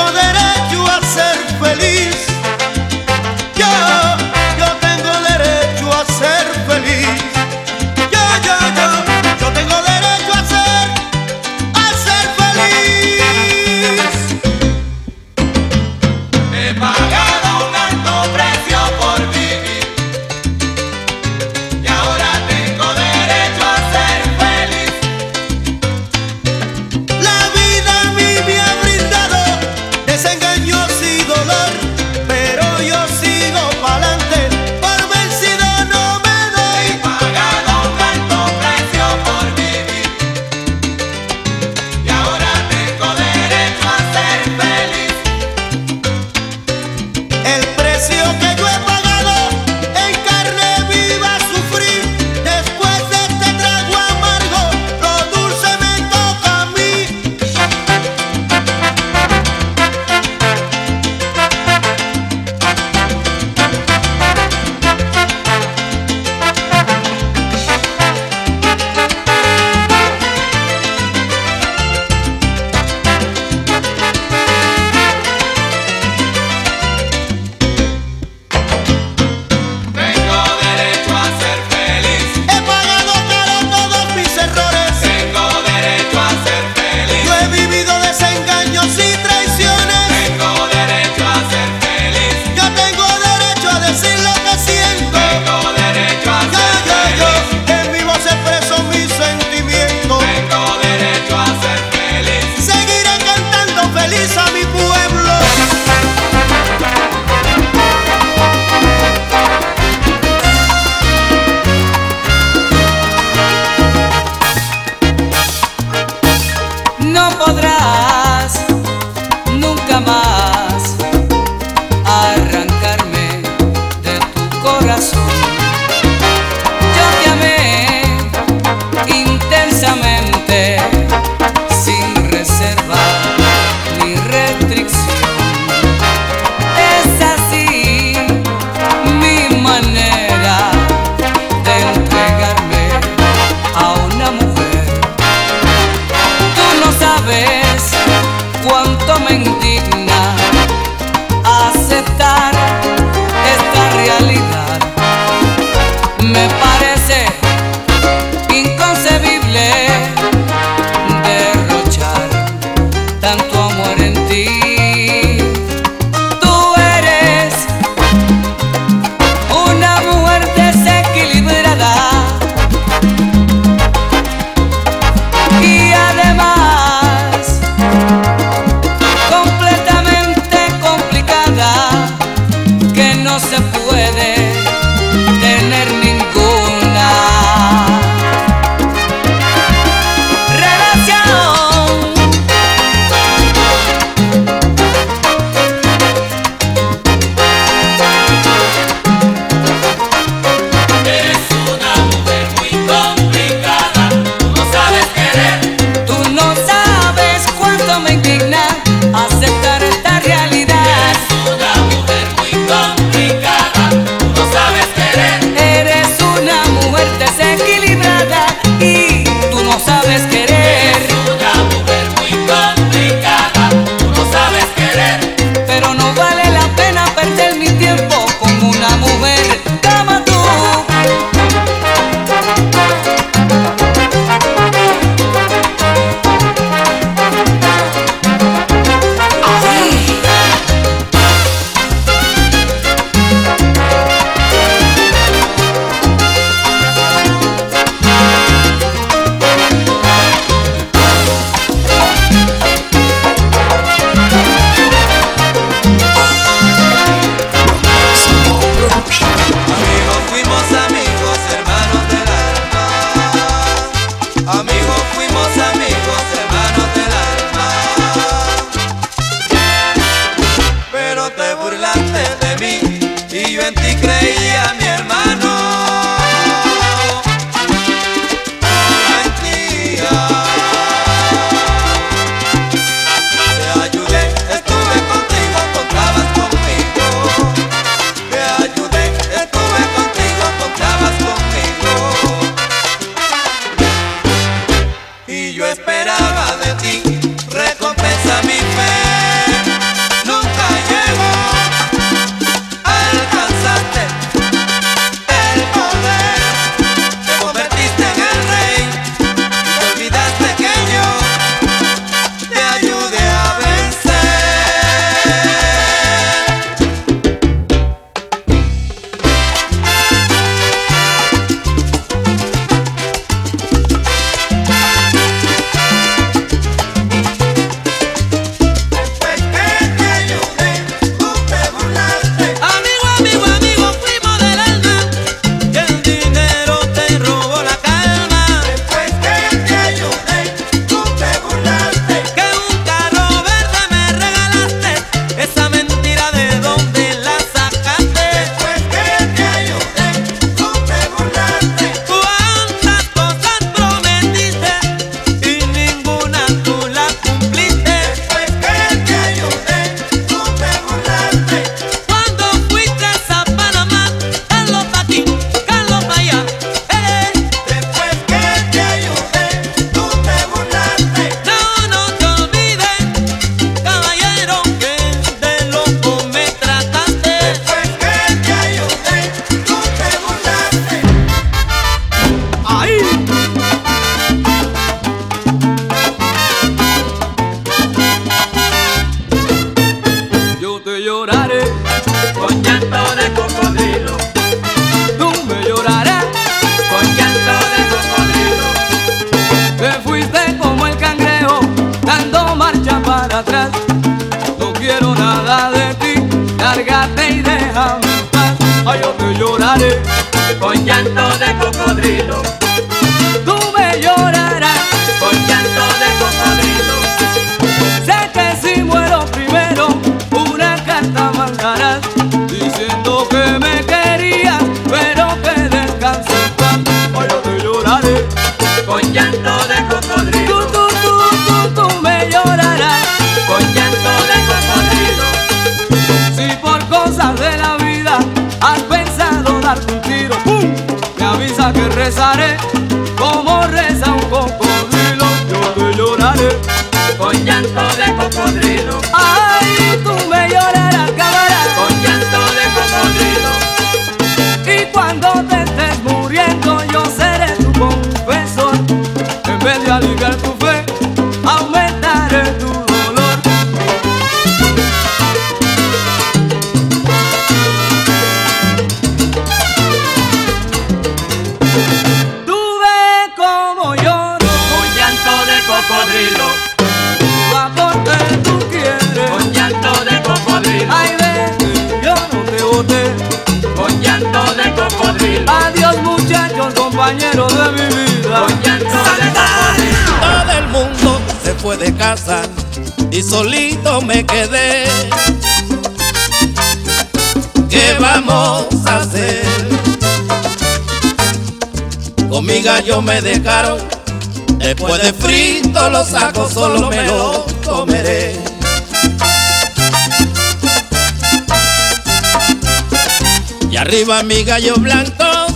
Yo 0.00 0.29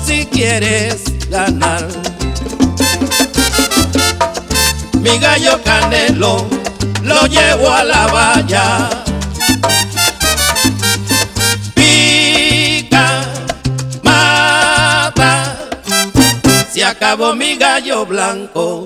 si 0.05 0.27
quieres 0.27 1.03
ganar. 1.29 1.87
Mi 5.01 5.19
gallo 5.19 5.61
canelo 5.63 6.47
lo 7.03 7.27
llevo 7.27 7.71
a 7.71 7.85
la 7.85 8.07
valla. 8.07 8.91
Pica, 11.75 13.25
mata, 14.03 15.59
se 16.73 16.85
acabó 16.85 17.35
mi 17.35 17.57
gallo 17.57 18.05
blanco. 18.07 18.85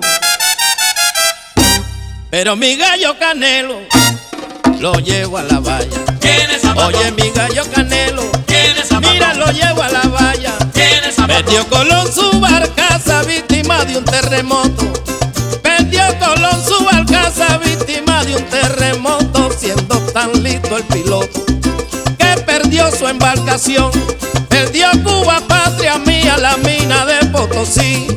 Pero 2.29 2.55
mi 2.55 2.75
gallo 2.77 3.17
canelo 3.17 3.79
lo 4.79 4.93
llevo 4.93 5.37
a 5.37 5.43
la 5.43 5.59
valla. 5.59 5.97
Oye, 6.75 7.11
mi 7.11 7.29
gallo 7.31 7.63
canelo, 7.73 8.23
mira, 9.01 9.33
lo 9.33 9.51
llevo 9.51 9.81
a 9.81 9.89
la 9.89 10.01
valla. 10.03 10.58
Perdió 11.15 11.67
Colón 11.69 12.07
su 12.13 12.39
barcaza 12.39 13.23
víctima 13.23 13.83
de 13.85 13.97
un 13.97 14.05
terremoto. 14.05 14.93
Perdió 15.63 16.03
Colón 16.19 16.63
su 16.63 16.83
barcaza 16.85 17.57
víctima 17.57 18.23
de 18.25 18.35
un 18.35 18.43
terremoto, 18.45 19.49
siendo 19.57 19.95
tan 20.13 20.43
listo 20.43 20.77
el 20.77 20.83
piloto 20.83 21.45
que 22.17 22.41
perdió 22.45 22.91
su 22.91 23.07
embarcación. 23.07 23.91
Perdió 24.49 24.87
Cuba, 25.03 25.41
patria 25.47 25.97
mía, 25.97 26.37
la 26.37 26.57
mina 26.57 27.05
de 27.05 27.25
Potosí. 27.27 28.07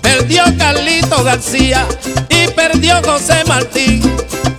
Perdió 0.00 0.44
Carlito 0.56 1.24
García 1.24 1.86
y 2.28 2.46
perdió 2.48 3.02
José 3.04 3.44
Martín. 3.46 4.02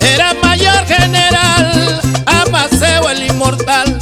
Era 0.02 0.34
mayor 0.44 0.86
general, 0.86 2.02
a 2.26 2.44
paseo 2.52 3.10
el 3.10 3.24
inmortal. 3.24 3.98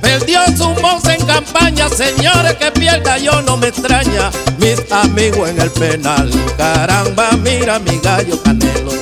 Perdió 0.00 0.40
su 0.56 0.68
voz 0.82 1.02
campaña, 1.32 1.88
señores 1.88 2.54
que 2.56 2.70
pierda 2.72 3.16
yo 3.18 3.40
no 3.42 3.56
me 3.56 3.68
extraña. 3.68 4.30
Mis 4.58 4.80
amigos 4.90 5.48
en 5.48 5.60
el 5.60 5.70
penal, 5.70 6.30
caramba, 6.56 7.30
mira 7.42 7.78
mi 7.78 7.98
gallo 7.98 8.40
Canelo. 8.42 8.92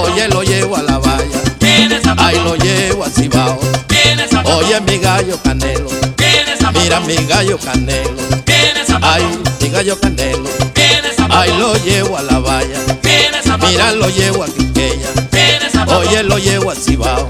Oye, 0.00 0.28
lo 0.28 0.42
llevo 0.42 0.76
a 0.76 0.82
la 0.82 0.98
valla. 0.98 1.40
Ay, 2.18 2.36
lo 2.44 2.56
llevo 2.56 3.04
al 3.04 3.12
cibao. 3.12 3.58
Oye, 4.44 4.80
mi 4.80 4.98
gallo 4.98 5.38
Canelo. 5.42 5.90
Mira 6.74 7.00
mi 7.00 7.16
gallo 7.26 7.58
Canelo. 7.58 8.16
Ay, 9.02 9.22
mi 9.60 9.68
gallo 9.68 9.98
Canelo. 10.00 10.48
Ay, 11.30 11.50
lo 11.58 11.74
llevo 11.84 12.16
a 12.16 12.22
la 12.22 12.38
valla. 12.40 12.78
Mira, 13.68 13.92
lo 13.92 14.08
llevo 14.08 14.42
a 14.42 14.46
Quiqueya. 14.46 15.08
Oye, 15.96 16.22
lo 16.24 16.38
llevo 16.38 16.70
al 16.70 16.76
cibao. 16.76 17.28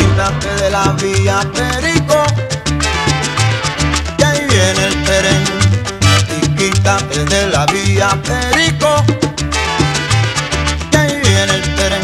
Quítate 0.00 0.54
de 0.62 0.70
la 0.70 0.84
vía, 1.00 1.40
Perico, 1.54 2.24
que 4.16 4.24
ahí 4.24 4.46
viene 4.48 4.86
el 4.86 5.04
tren. 5.04 5.44
Y 6.42 6.48
quítate 6.56 7.24
de 7.26 7.46
la 7.48 7.66
vía, 7.66 8.08
Perico, 8.22 9.04
que 10.90 10.96
ahí 10.96 11.20
viene 11.22 11.54
el 11.54 11.74
tren. 11.74 12.02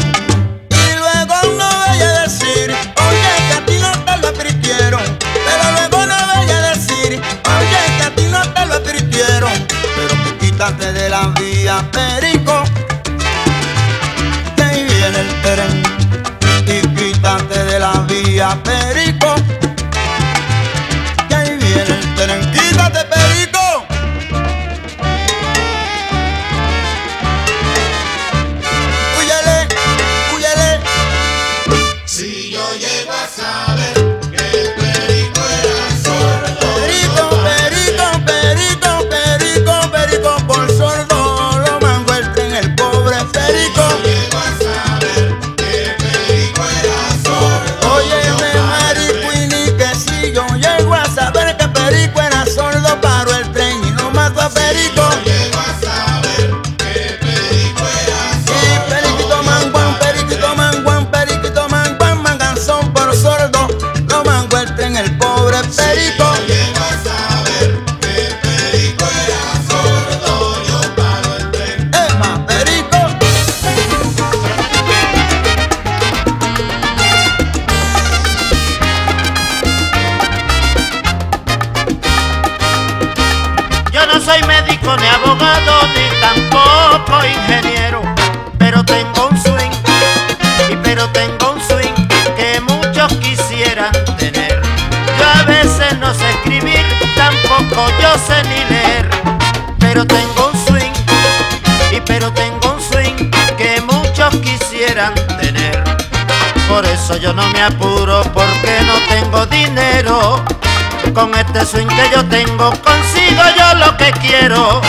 Y 0.69 0.95
luego 0.99 1.35
no 1.57 1.69
vaya 1.79 2.09
a 2.09 2.21
decir, 2.23 2.75
oye, 3.07 3.33
que 3.47 3.53
a 3.53 3.65
ti 3.65 3.79
no 3.79 3.91
te 4.05 4.17
lo 4.21 4.27
advirtieron. 4.27 5.03
Pero 5.45 5.71
luego 5.71 6.05
no 6.05 6.15
vaya 6.35 6.57
a 6.57 6.75
decir, 6.75 7.19
oye, 7.57 7.81
que 7.97 8.03
a 8.03 8.15
ti 8.15 8.25
no 8.29 8.41
te 8.53 8.65
lo 8.67 8.73
advirtieron. 8.75 9.53
Pero 9.95 10.37
quítate 10.39 10.93
de 10.93 11.09
la 11.09 11.27
vía, 11.39 11.83
Perico, 11.91 12.36
la 18.47 18.86
Por 106.67 106.85
eso 106.85 107.17
yo 107.17 107.33
no 107.33 107.47
me 107.49 107.61
apuro 107.61 108.21
porque 108.33 108.79
no 108.85 108.93
tengo 109.07 109.45
dinero. 109.47 110.43
Con 111.13 111.33
este 111.33 111.65
swing 111.65 111.87
que 111.87 112.09
yo 112.13 112.25
tengo 112.25 112.71
consigo 112.81 113.41
yo 113.57 113.73
lo 113.75 113.97
que 113.97 114.11
quiero. 114.13 114.81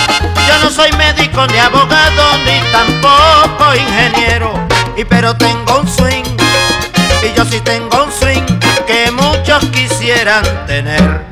Yo 0.49 0.59
no 0.63 0.71
soy 0.71 0.93
médico 0.93 1.47
ni 1.47 1.59
abogado 1.59 2.39
ni 2.45 2.61
tampoco 2.73 3.75
ingeniero. 3.75 4.53
Y 4.97 5.05
pero 5.05 5.37
tengo 5.37 5.81
un 5.81 5.89
swing. 5.89 6.25
Y 7.23 7.37
yo 7.37 7.45
sí 7.45 7.61
tengo 7.61 8.05
un 8.05 8.13
swing 8.13 8.47
que 8.87 9.11
muchos 9.13 9.65
quisieran 9.67 10.45
tener. 10.67 11.25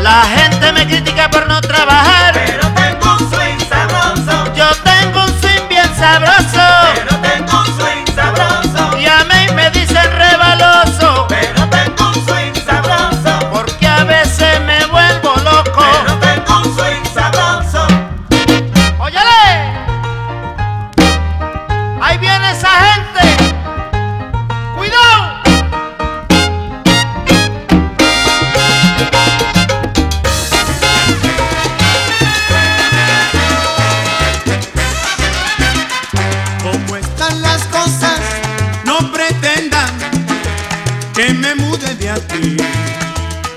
La 0.00 0.22
gente 0.24 0.72
me 0.72 0.86
critica 0.86 1.30
por 1.30 1.48
no 1.48 1.60
trabajar. 1.60 2.41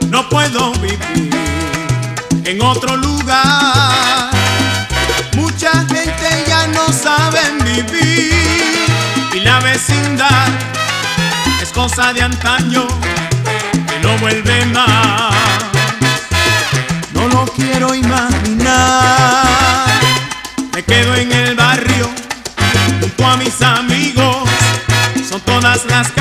No 0.09 0.29
puedo 0.29 0.71
vivir 0.75 1.29
en 2.45 2.61
otro 2.61 2.95
lugar. 2.95 4.31
Mucha 5.35 5.71
gente 5.71 6.45
ya 6.47 6.65
no 6.67 6.87
sabe 6.93 7.41
vivir 7.65 8.87
y 9.33 9.39
la 9.41 9.59
vecindad 9.59 10.47
es 11.61 11.69
cosa 11.73 12.13
de 12.13 12.21
antaño 12.21 12.87
que 13.89 13.99
no 13.99 14.17
vuelve 14.19 14.65
más. 14.67 15.33
No 17.13 17.27
lo 17.27 17.45
quiero 17.47 17.93
imaginar. 17.93 19.89
Me 20.73 20.81
quedo 20.81 21.13
en 21.15 21.29
el 21.29 21.55
barrio 21.55 22.09
junto 23.01 23.25
a 23.25 23.35
mis 23.35 23.61
amigos. 23.61 24.47
Son 25.29 25.41
todas 25.41 25.83
las 25.87 26.14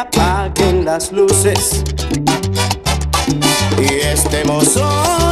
apaguen 0.00 0.86
las 0.86 1.12
luces 1.12 1.84
y 3.78 4.06
estemos 4.06 4.64
solos 4.68 5.29